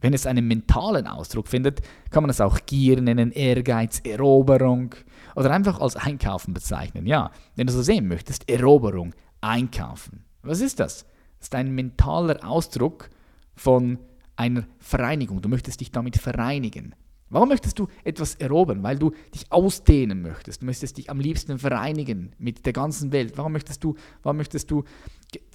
Wenn 0.00 0.14
es 0.14 0.26
einen 0.26 0.46
mentalen 0.46 1.06
Ausdruck 1.08 1.48
findet, 1.48 1.80
kann 2.10 2.22
man 2.22 2.30
es 2.30 2.40
auch 2.40 2.60
Gier 2.66 3.00
nennen, 3.00 3.32
Ehrgeiz, 3.32 4.00
Eroberung 4.04 4.94
oder 5.34 5.50
einfach 5.50 5.80
als 5.80 5.96
Einkaufen 5.96 6.54
bezeichnen. 6.54 7.06
Ja, 7.06 7.32
wenn 7.56 7.66
du 7.66 7.72
so 7.72 7.82
sehen 7.82 8.06
möchtest, 8.06 8.48
Eroberung, 8.48 9.14
Einkaufen. 9.40 10.24
Was 10.42 10.60
ist 10.60 10.78
das? 10.78 11.04
Das 11.38 11.48
ist 11.48 11.54
ein 11.54 11.74
mentaler 11.74 12.48
Ausdruck 12.48 13.10
von 13.54 13.98
einer 14.36 14.64
Vereinigung. 14.78 15.42
Du 15.42 15.48
möchtest 15.48 15.80
dich 15.80 15.90
damit 15.90 16.16
vereinigen. 16.16 16.94
Warum 17.30 17.50
möchtest 17.50 17.78
du 17.78 17.88
etwas 18.04 18.36
erobern? 18.36 18.82
Weil 18.82 18.98
du 18.98 19.12
dich 19.34 19.52
ausdehnen 19.52 20.22
möchtest. 20.22 20.62
Du 20.62 20.66
möchtest 20.66 20.96
dich 20.96 21.10
am 21.10 21.20
liebsten 21.20 21.58
vereinigen 21.58 22.32
mit 22.38 22.64
der 22.64 22.72
ganzen 22.72 23.12
Welt. 23.12 23.36
Warum 23.36 23.52
möchtest 23.52 23.84
du, 23.84 23.96
warum 24.22 24.38
möchtest 24.38 24.70
du, 24.70 24.84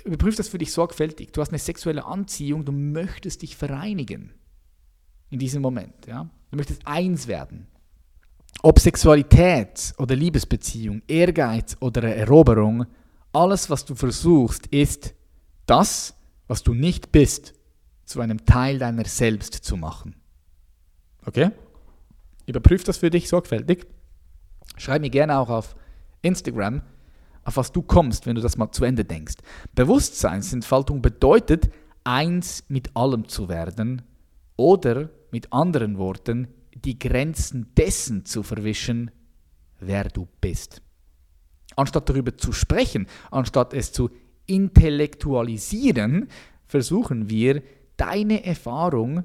überprüf 0.06 0.36
das 0.36 0.50
für 0.50 0.60
dich 0.60 0.72
sorgfältig. 0.72 1.32
Du 1.32 1.42
hast 1.42 1.50
eine 1.50 1.60
sexuelle 1.60 2.06
Anziehung, 2.06 2.64
du 2.66 2.72
möchtest 2.72 3.42
dich 3.42 3.56
vereinigen. 3.58 4.34
In 5.30 5.40
diesem 5.40 5.62
Moment, 5.64 6.06
ja. 6.06 6.30
Du 6.52 6.58
möchtest 6.58 6.86
eins 6.86 7.28
werden. 7.28 7.68
Ob 8.62 8.80
Sexualität 8.80 9.94
oder 9.98 10.16
Liebesbeziehung, 10.16 11.02
Ehrgeiz 11.08 11.76
oder 11.80 12.04
Eroberung, 12.04 12.86
alles, 13.32 13.70
was 13.72 13.84
du 13.84 13.96
versuchst, 13.96 14.68
ist 14.68 15.16
das, 15.66 16.14
was 16.48 16.62
du 16.62 16.76
nicht 16.76 17.12
bist, 17.12 17.54
zu 18.06 18.22
einem 18.22 18.46
Teil 18.46 18.78
deiner 18.78 19.06
selbst 19.06 19.56
zu 19.56 19.76
machen. 19.76 20.16
Okay? 21.26 21.50
Überprüf 22.46 22.84
das 22.84 22.98
für 22.98 23.10
dich 23.10 23.30
sorgfältig. 23.30 23.86
Schreib 24.78 25.02
mir 25.02 25.10
gerne 25.10 25.38
auch 25.38 25.50
auf 25.50 25.76
Instagram, 26.22 26.82
auf 27.44 27.58
was 27.58 27.72
du 27.72 27.82
kommst, 27.82 28.26
wenn 28.26 28.36
du 28.36 28.42
das 28.42 28.58
mal 28.58 28.72
zu 28.72 28.86
Ende 28.86 29.06
denkst. 29.06 29.36
Bewusstseinsentfaltung 29.76 31.02
bedeutet, 31.02 31.70
eins 32.04 32.64
mit 32.68 32.96
allem 32.96 33.28
zu 33.28 33.50
werden 33.50 34.02
oder 34.56 35.10
mit 35.32 35.52
anderen 35.52 35.98
Worten, 35.98 36.48
die 36.74 37.00
Grenzen 37.00 37.74
dessen 37.76 38.26
zu 38.26 38.44
verwischen, 38.44 39.12
wer 39.80 40.06
du 40.06 40.28
bist. 40.42 40.82
Anstatt 41.76 42.10
darüber 42.10 42.38
zu 42.38 42.52
sprechen, 42.52 43.08
anstatt 43.32 43.74
es 43.74 43.92
zu 43.92 44.10
intellektualisieren, 44.46 46.28
versuchen 46.66 47.30
wir, 47.30 47.64
deine 47.98 48.44
Erfahrung 48.46 49.24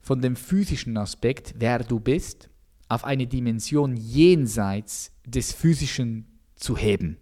von 0.00 0.20
dem 0.20 0.36
physischen 0.36 0.96
Aspekt, 0.96 1.54
wer 1.58 1.80
du 1.80 2.00
bist, 2.00 2.48
auf 2.94 3.04
eine 3.04 3.26
Dimension 3.26 3.96
jenseits 3.96 5.12
des 5.26 5.52
Physischen 5.52 6.26
zu 6.56 6.76
heben. 6.76 7.18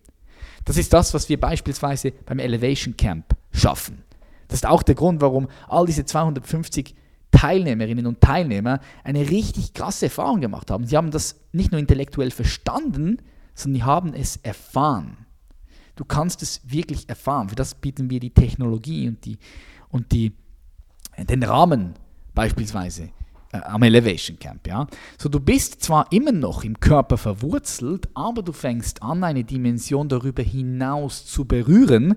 Das 0.65 0.77
ist 0.77 0.93
das, 0.93 1.15
was 1.15 1.29
wir 1.29 1.41
beispielsweise 1.41 2.13
beim 2.13 2.39
Elevation 2.39 2.97
Camp 2.97 3.37
schaffen. 3.53 4.05
Das 4.49 4.59
ist 4.59 4.67
auch 4.67 4.83
der 4.83 4.95
Grund, 4.95 5.21
warum 5.21 5.49
all 5.69 5.87
diese 5.87 6.05
250 6.05 6.95
Teilnehmerinnen 7.31 8.07
und 8.07 8.21
Teilnehmer 8.21 8.81
eine 9.03 9.31
richtig 9.31 9.73
krasse 9.73 10.07
Erfahrung 10.07 10.41
gemacht 10.41 10.71
haben. 10.71 10.87
Sie 10.87 10.97
haben 10.97 11.11
das 11.11 11.41
nicht 11.53 11.73
nur 11.73 11.81
intellektuell 11.81 12.31
verstanden, 12.31 13.19
sondern 13.55 13.81
sie 13.81 13.85
haben 13.85 14.15
es 14.15 14.37
erfahren. 14.37 15.17
Du 15.97 16.05
kannst 16.05 16.43
es 16.43 16.61
wirklich 16.65 17.09
erfahren. 17.09 17.49
Für 17.49 17.55
das 17.55 17.75
bieten 17.75 18.11
wir 18.11 18.21
die 18.21 18.31
Technologie 18.31 19.09
und, 19.09 19.25
die, 19.25 19.39
und 19.89 20.13
die, 20.13 20.33
den 21.19 21.43
Rahmen 21.43 21.95
beispielsweise 22.35 23.11
am 23.53 23.83
Elevation 23.83 24.39
Camp. 24.39 24.67
Ja? 24.67 24.87
So, 25.19 25.29
du 25.29 25.41
bist 25.41 25.83
zwar 25.83 26.11
immer 26.11 26.33
noch 26.33 26.65
im 26.65 26.81
Körper 26.81 27.19
verwurzelt, 27.19 28.09
aber 28.15 28.43
du 28.43 28.53
fängst 28.53 29.03
an, 29.03 29.23
eine 29.25 29.45
Dimension 29.45 30.09
darüber 30.09 30.43
hinaus 30.43 31.27
zu 31.27 31.45
berühren, 31.45 32.15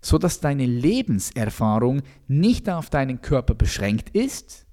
sodass 0.00 0.40
deine 0.40 0.66
Lebenserfahrung 0.66 2.02
nicht 2.26 2.68
auf 2.68 2.90
deinen 2.90 3.22
Körper 3.22 3.54
beschränkt 3.54 4.10
ist. 4.10 4.66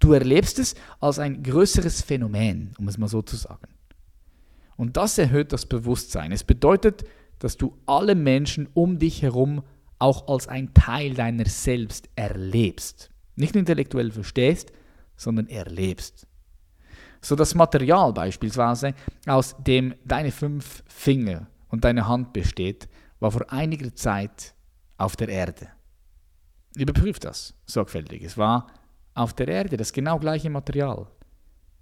Du 0.00 0.12
erlebst 0.12 0.58
es 0.58 0.74
als 0.98 1.20
ein 1.20 1.44
größeres 1.44 2.02
Phänomen, 2.02 2.74
um 2.78 2.88
es 2.88 2.98
mal 2.98 3.08
so 3.08 3.22
zu 3.22 3.36
sagen. 3.36 3.68
Und 4.76 4.96
das 4.96 5.16
erhöht 5.16 5.52
das 5.52 5.66
Bewusstsein. 5.66 6.32
Es 6.32 6.42
bedeutet, 6.42 7.04
dass 7.38 7.56
du 7.56 7.76
alle 7.86 8.16
Menschen 8.16 8.68
um 8.74 8.98
dich 8.98 9.22
herum 9.22 9.62
auch 10.00 10.26
als 10.26 10.48
ein 10.48 10.74
Teil 10.74 11.14
deiner 11.14 11.46
selbst 11.46 12.08
erlebst. 12.16 13.10
Nicht 13.36 13.54
intellektuell 13.54 14.10
verstehst, 14.10 14.72
sondern 15.22 15.46
erlebst. 15.48 16.26
So 17.20 17.36
das 17.36 17.54
Material 17.54 18.12
beispielsweise, 18.12 18.94
aus 19.26 19.54
dem 19.58 19.94
deine 20.04 20.32
fünf 20.32 20.82
Finger 20.86 21.46
und 21.68 21.84
deine 21.84 22.08
Hand 22.08 22.32
besteht, 22.32 22.88
war 23.20 23.30
vor 23.30 23.50
einiger 23.52 23.94
Zeit 23.94 24.54
auf 24.98 25.14
der 25.16 25.28
Erde. 25.28 25.68
Überprüft 26.76 27.24
das 27.24 27.54
sorgfältig. 27.66 28.22
Es 28.22 28.36
war 28.36 28.66
auf 29.14 29.34
der 29.34 29.46
Erde 29.46 29.76
das 29.76 29.92
genau 29.92 30.18
gleiche 30.18 30.50
Material. 30.50 31.06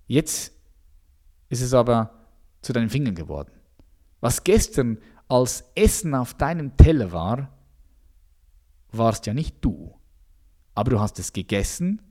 Jetzt 0.06 0.52
ist 1.48 1.62
es 1.62 1.72
aber 1.72 2.12
zu 2.60 2.72
deinen 2.72 2.90
Fingern 2.90 3.14
geworden. 3.14 3.52
Was 4.20 4.44
gestern 4.44 4.98
als 5.28 5.64
Essen 5.74 6.14
auf 6.14 6.34
deinem 6.34 6.76
Teller 6.76 7.12
war, 7.12 7.56
warst 8.90 9.26
ja 9.26 9.32
nicht 9.32 9.56
du. 9.64 9.96
Aber 10.74 10.90
du 10.90 11.00
hast 11.00 11.18
es 11.18 11.32
gegessen 11.32 12.02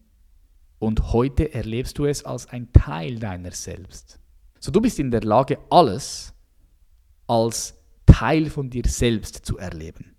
und 0.80 1.14
heute 1.14 1.54
erlebst 1.54 1.98
du 1.98 2.06
es 2.06 2.24
als 2.26 2.48
ein 2.48 2.72
Teil 2.74 3.20
deiner 3.20 3.52
selbst. 3.52 4.20
So 4.60 4.72
du 4.72 4.82
bist 4.82 5.00
in 5.00 5.12
der 5.12 5.22
Lage, 5.22 5.60
alles 5.70 6.34
als 7.28 7.76
Teil 8.06 8.50
von 8.50 8.70
dir 8.70 8.84
selbst 8.88 9.46
zu 9.46 9.58
erleben. 9.58 10.16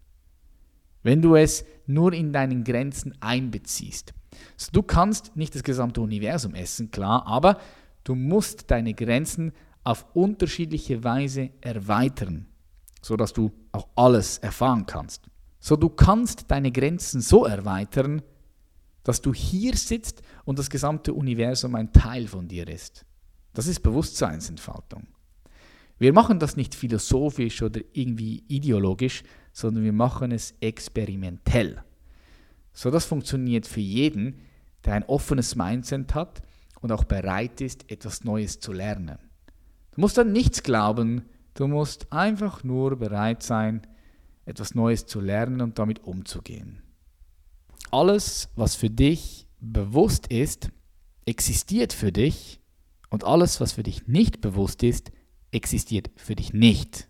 Wenn 1.03 1.23
du 1.23 1.35
es 1.35 1.64
nur 1.87 2.12
in 2.12 2.33
deinen 2.33 2.62
Grenzen 2.62 3.14
einbeziehst. 3.20 4.14
So, 4.57 4.70
du 4.73 4.83
kannst 4.83 5.37
nicht 5.37 5.55
das 5.55 5.62
gesamte 5.62 6.01
Universum 6.01 6.55
essen, 6.55 6.90
klar, 6.90 7.27
aber 7.27 7.59
du 8.05 8.14
musst 8.14 8.70
deine 8.70 8.94
Grenzen 8.94 9.53
auf 9.83 10.07
unterschiedliche 10.14 11.03
Weise 11.03 11.51
erweitern, 11.61 12.46
sodass 13.03 13.33
du 13.33 13.51
auch 13.73 13.88
alles 13.96 14.38
erfahren 14.38 14.87
kannst. 14.87 15.25
So 15.59 15.77
du 15.77 15.88
kannst 15.88 16.51
deine 16.51 16.70
Grenzen 16.70 17.20
so 17.20 17.44
erweitern, 17.44 18.23
dass 19.02 19.20
du 19.20 19.32
hier 19.32 19.76
sitzt 19.76 20.22
und 20.44 20.58
das 20.58 20.70
gesamte 20.70 21.14
Universum 21.14 21.74
ein 21.74 21.92
Teil 21.92 22.26
von 22.26 22.48
dir 22.48 22.68
ist. 22.68 23.04
Das 23.54 23.66
ist 23.66 23.80
Bewusstseinsentfaltung. 23.80 25.08
Wir 25.98 26.12
machen 26.12 26.38
das 26.38 26.56
nicht 26.56 26.74
philosophisch 26.74 27.62
oder 27.62 27.80
irgendwie 27.92 28.44
ideologisch, 28.48 29.22
sondern 29.52 29.84
wir 29.84 29.92
machen 29.92 30.32
es 30.32 30.54
experimentell. 30.60 31.82
So 32.72 32.90
das 32.90 33.04
funktioniert 33.04 33.66
für 33.66 33.80
jeden, 33.80 34.40
der 34.84 34.94
ein 34.94 35.04
offenes 35.04 35.56
Mindset 35.56 36.14
hat 36.14 36.42
und 36.80 36.92
auch 36.92 37.04
bereit 37.04 37.60
ist, 37.60 37.90
etwas 37.90 38.24
Neues 38.24 38.60
zu 38.60 38.72
lernen. 38.72 39.18
Du 39.94 40.00
musst 40.00 40.18
an 40.18 40.32
nichts 40.32 40.62
glauben, 40.62 41.26
du 41.54 41.66
musst 41.66 42.10
einfach 42.12 42.64
nur 42.64 42.96
bereit 42.96 43.42
sein, 43.42 43.82
etwas 44.46 44.74
Neues 44.74 45.06
zu 45.06 45.20
lernen 45.20 45.60
und 45.60 45.78
damit 45.78 46.04
umzugehen. 46.04 46.82
Alles, 47.90 48.48
was 48.57 48.74
für 48.74 48.90
dich 48.90 49.46
bewusst 49.61 50.29
ist, 50.29 50.70
existiert 51.26 51.92
für 51.92 52.12
dich 52.12 52.61
und 53.09 53.24
alles, 53.24 53.61
was 53.61 53.72
für 53.72 53.83
dich 53.83 54.07
nicht 54.07 54.40
bewusst 54.40 54.83
ist, 54.83 55.11
existiert 55.50 56.11
für 56.16 56.37
dich 56.37 56.53
nicht. 56.53 57.09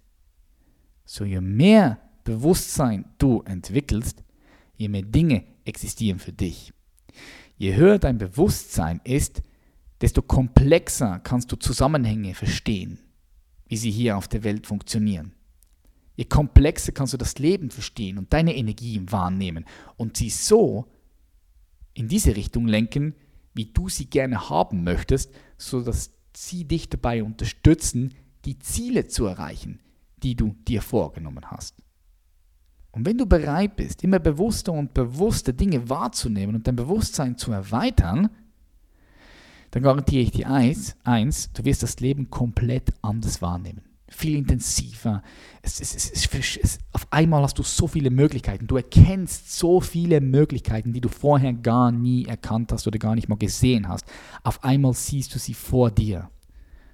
So 1.04 1.24
je 1.24 1.40
mehr 1.40 2.00
Bewusstsein 2.24 3.04
du 3.18 3.42
entwickelst, 3.42 4.22
je 4.76 4.88
mehr 4.88 5.02
Dinge 5.02 5.44
existieren 5.64 6.18
für 6.18 6.32
dich. 6.32 6.72
Je 7.56 7.74
höher 7.74 7.98
dein 7.98 8.18
Bewusstsein 8.18 9.00
ist, 9.04 9.42
desto 10.00 10.22
komplexer 10.22 11.18
kannst 11.20 11.52
du 11.52 11.56
Zusammenhänge 11.56 12.34
verstehen, 12.34 13.00
wie 13.66 13.76
sie 13.76 13.90
hier 13.90 14.16
auf 14.16 14.28
der 14.28 14.44
Welt 14.44 14.66
funktionieren. 14.66 15.32
Je 16.16 16.24
komplexer 16.24 16.92
kannst 16.92 17.12
du 17.12 17.16
das 17.16 17.38
Leben 17.38 17.70
verstehen 17.70 18.18
und 18.18 18.32
deine 18.32 18.54
Energie 18.56 19.00
wahrnehmen 19.06 19.64
und 19.96 20.16
sie 20.16 20.30
so 20.30 20.86
in 21.94 22.08
diese 22.08 22.36
Richtung 22.36 22.66
lenken, 22.66 23.14
wie 23.54 23.66
du 23.66 23.88
sie 23.88 24.06
gerne 24.06 24.50
haben 24.50 24.84
möchtest, 24.84 25.32
sodass 25.56 26.12
sie 26.36 26.64
dich 26.64 26.88
dabei 26.88 27.22
unterstützen, 27.22 28.14
die 28.44 28.58
Ziele 28.58 29.06
zu 29.06 29.26
erreichen, 29.26 29.80
die 30.22 30.34
du 30.34 30.54
dir 30.66 30.82
vorgenommen 30.82 31.50
hast. 31.50 31.82
Und 32.92 33.06
wenn 33.06 33.18
du 33.18 33.26
bereit 33.26 33.76
bist, 33.76 34.02
immer 34.02 34.18
bewusster 34.18 34.72
und 34.72 34.94
bewusster 34.94 35.52
Dinge 35.52 35.88
wahrzunehmen 35.88 36.56
und 36.56 36.66
dein 36.66 36.76
Bewusstsein 36.76 37.36
zu 37.36 37.52
erweitern, 37.52 38.30
dann 39.70 39.82
garantiere 39.84 40.22
ich 40.22 40.32
dir 40.32 40.50
eins, 40.50 40.96
eins, 41.04 41.52
du 41.52 41.64
wirst 41.64 41.84
das 41.84 42.00
Leben 42.00 42.30
komplett 42.30 42.92
anders 43.02 43.40
wahrnehmen. 43.40 43.82
Viel 44.10 44.36
intensiver. 44.36 45.22
Es, 45.62 45.80
es, 45.80 45.94
es, 45.94 46.78
auf 46.92 47.06
einmal 47.10 47.42
hast 47.42 47.58
du 47.58 47.62
so 47.62 47.86
viele 47.86 48.10
Möglichkeiten. 48.10 48.66
Du 48.66 48.76
erkennst 48.76 49.56
so 49.56 49.80
viele 49.80 50.20
Möglichkeiten, 50.20 50.92
die 50.92 51.00
du 51.00 51.08
vorher 51.08 51.52
gar 51.52 51.92
nie 51.92 52.26
erkannt 52.26 52.72
hast 52.72 52.86
oder 52.86 52.98
gar 52.98 53.14
nicht 53.14 53.28
mal 53.28 53.38
gesehen 53.38 53.88
hast. 53.88 54.04
Auf 54.42 54.62
einmal 54.64 54.92
siehst 54.94 55.34
du 55.34 55.38
sie 55.38 55.54
vor 55.54 55.90
dir. 55.90 56.28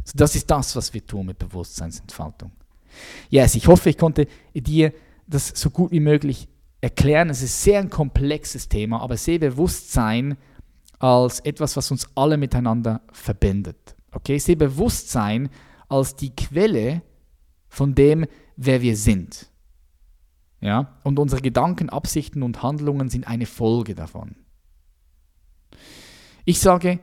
So, 0.04 0.12
das 0.14 0.36
ist 0.36 0.50
das, 0.50 0.76
was 0.76 0.94
wir 0.94 1.04
tun 1.04 1.26
mit 1.26 1.38
Bewusstseinsentfaltung. 1.38 2.52
Yes, 3.28 3.54
ich 3.54 3.66
hoffe, 3.66 3.90
ich 3.90 3.98
konnte 3.98 4.28
dir 4.54 4.92
das 5.26 5.48
so 5.48 5.70
gut 5.70 5.90
wie 5.90 6.00
möglich 6.00 6.48
erklären. 6.80 7.30
Es 7.30 7.42
ist 7.42 7.62
sehr 7.62 7.80
ein 7.80 7.90
komplexes 7.90 8.68
Thema, 8.68 9.00
aber 9.00 9.16
sehe 9.16 9.38
Bewusstsein 9.38 10.36
als 10.98 11.40
etwas, 11.40 11.76
was 11.76 11.90
uns 11.90 12.06
alle 12.14 12.36
miteinander 12.36 13.02
verbindet. 13.12 13.96
Okay, 14.12 14.38
sehe 14.38 14.56
Bewusstsein 14.56 15.48
als 15.88 16.16
die 16.16 16.34
Quelle 16.34 17.02
von 17.68 17.94
dem, 17.94 18.26
wer 18.56 18.82
wir 18.82 18.96
sind. 18.96 19.50
Ja, 20.60 20.98
und 21.04 21.18
unsere 21.18 21.42
Gedanken, 21.42 21.90
Absichten 21.90 22.42
und 22.42 22.62
Handlungen 22.62 23.10
sind 23.10 23.28
eine 23.28 23.46
Folge 23.46 23.94
davon. 23.94 24.36
Ich 26.44 26.60
sage 26.60 27.00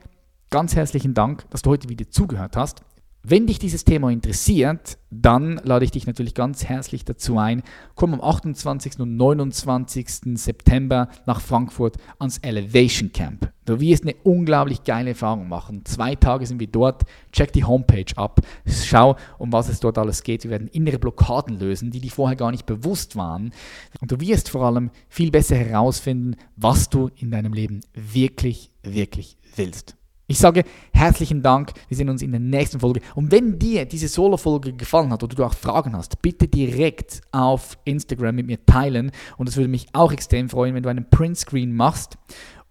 ganz 0.50 0.76
herzlichen 0.76 1.13
Dank, 1.13 1.50
dass 1.50 1.62
du 1.62 1.69
heute 1.69 1.89
wieder 1.89 2.10
zugehört 2.10 2.56
hast. 2.56 2.84
Wenn 3.25 3.47
dich 3.47 3.57
dieses 3.57 3.86
Thema 3.86 4.12
interessiert, 4.12 4.97
dann 5.09 5.62
lade 5.63 5.86
ich 5.86 5.91
dich 5.91 6.05
natürlich 6.07 6.33
ganz 6.33 6.65
herzlich 6.65 7.05
dazu 7.05 7.38
ein. 7.38 7.63
Komm 7.95 8.13
am 8.13 8.21
28. 8.21 8.99
und 8.99 9.15
29. 9.15 10.36
September 10.38 11.07
nach 11.25 11.39
Frankfurt 11.39 11.95
ans 12.19 12.39
Elevation 12.39 13.13
Camp. 13.13 13.49
Du 13.63 13.79
wirst 13.79 14.03
eine 14.03 14.15
unglaublich 14.23 14.83
geile 14.83 15.12
Erfahrung 15.12 15.47
machen. 15.47 15.86
Zwei 15.86 16.15
Tage 16.15 16.45
sind 16.45 16.59
wir 16.59 16.67
dort. 16.67 17.03
Check 17.31 17.53
die 17.53 17.63
Homepage 17.63 18.12
ab. 18.17 18.41
Schau, 18.65 19.15
um 19.38 19.53
was 19.53 19.69
es 19.69 19.79
dort 19.79 19.97
alles 19.97 20.23
geht. 20.23 20.43
Wir 20.43 20.51
werden 20.51 20.67
innere 20.67 20.99
Blockaden 20.99 21.57
lösen, 21.57 21.91
die 21.91 22.01
dir 22.01 22.12
vorher 22.12 22.36
gar 22.36 22.51
nicht 22.51 22.65
bewusst 22.65 23.15
waren. 23.15 23.53
Und 24.01 24.12
du 24.12 24.19
wirst 24.19 24.49
vor 24.49 24.63
allem 24.65 24.91
viel 25.07 25.31
besser 25.31 25.55
herausfinden, 25.55 26.36
was 26.57 26.89
du 26.89 27.09
in 27.15 27.31
deinem 27.31 27.53
Leben 27.53 27.79
wirklich, 27.93 28.69
wirklich 28.83 29.38
willst. 29.55 29.95
Ich 30.34 30.39
sage 30.39 30.63
herzlichen 30.93 31.43
Dank. 31.43 31.74
Wir 31.89 31.96
sehen 31.96 32.10
uns 32.10 32.24
in 32.24 32.32
der 32.32 32.39
nächsten 32.39 32.80
Folge. 32.80 33.02
Und 33.13 33.32
wenn 33.32 33.60
dir 33.60 33.86
diese 33.86 34.08
Solo-Folge 34.08 34.74
gefallen 34.74 35.12
hat 35.12 35.22
oder 35.22 35.36
du 35.36 35.43
auch 35.43 35.54
Fragen 35.54 35.96
hast, 35.96 36.24
bitte 36.24 36.48
direkt 36.48 37.22
auf 37.32 37.78
Instagram 37.86 38.38
mit 38.38 38.48
mir 38.48 38.65
teilen. 38.65 39.12
Und 39.38 39.48
es 39.48 39.58
würde 39.58 39.67
mich 39.67 39.86
auch 39.93 40.12
extrem 40.12 40.50
freuen, 40.50 40.74
wenn 40.74 40.82
du 40.82 40.89
einen 40.89 41.08
Printscreen 41.08 41.76
machst 41.76 42.17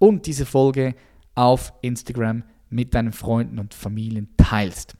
und 0.00 0.26
diese 0.26 0.44
Folge 0.44 0.96
auf 1.36 1.72
Instagram 1.82 2.42
mit 2.68 2.94
deinen 2.94 3.12
Freunden 3.12 3.60
und 3.60 3.74
Familien 3.74 4.30
teilst. 4.36 4.96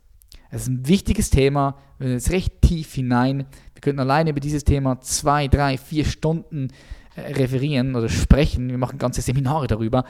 Es 0.53 0.63
ist 0.63 0.69
ein 0.69 0.87
wichtiges 0.87 1.31
Thema. 1.31 1.75
Wir 1.99 2.07
sind 2.07 2.15
jetzt 2.19 2.31
recht 2.31 2.63
tief 2.63 2.95
hinein. 2.95 3.39
Wir 3.75 3.81
könnten 3.81 3.99
alleine 3.99 4.31
über 4.31 4.39
dieses 4.39 4.63
Thema 4.63 5.01
zwei, 5.01 5.49
drei, 5.49 5.79
vier 5.79 6.05
Stunden 6.05 6.69
äh, 7.17 7.33
referieren 7.33 7.97
oder 7.97 8.09
sprechen. 8.09 8.69
Wir 8.69 8.79
machen 8.79 9.01
ganze 9.01 9.21
Seminare 9.21 9.67
darüber. 9.67 10.05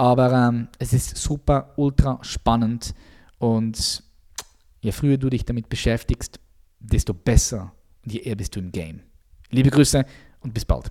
Aber 0.00 0.32
ähm, 0.32 0.68
es 0.78 0.94
ist 0.94 1.18
super, 1.18 1.74
ultra 1.76 2.18
spannend 2.22 2.94
und 3.36 4.02
je 4.80 4.92
früher 4.92 5.18
du 5.18 5.28
dich 5.28 5.44
damit 5.44 5.68
beschäftigst, 5.68 6.40
desto 6.78 7.12
besser 7.12 7.74
und 8.02 8.14
je 8.14 8.20
eher 8.20 8.34
bist 8.34 8.56
du 8.56 8.60
im 8.60 8.72
Game. 8.72 9.02
Liebe 9.50 9.68
Grüße 9.68 10.02
und 10.40 10.54
bis 10.54 10.64
bald. 10.64 10.90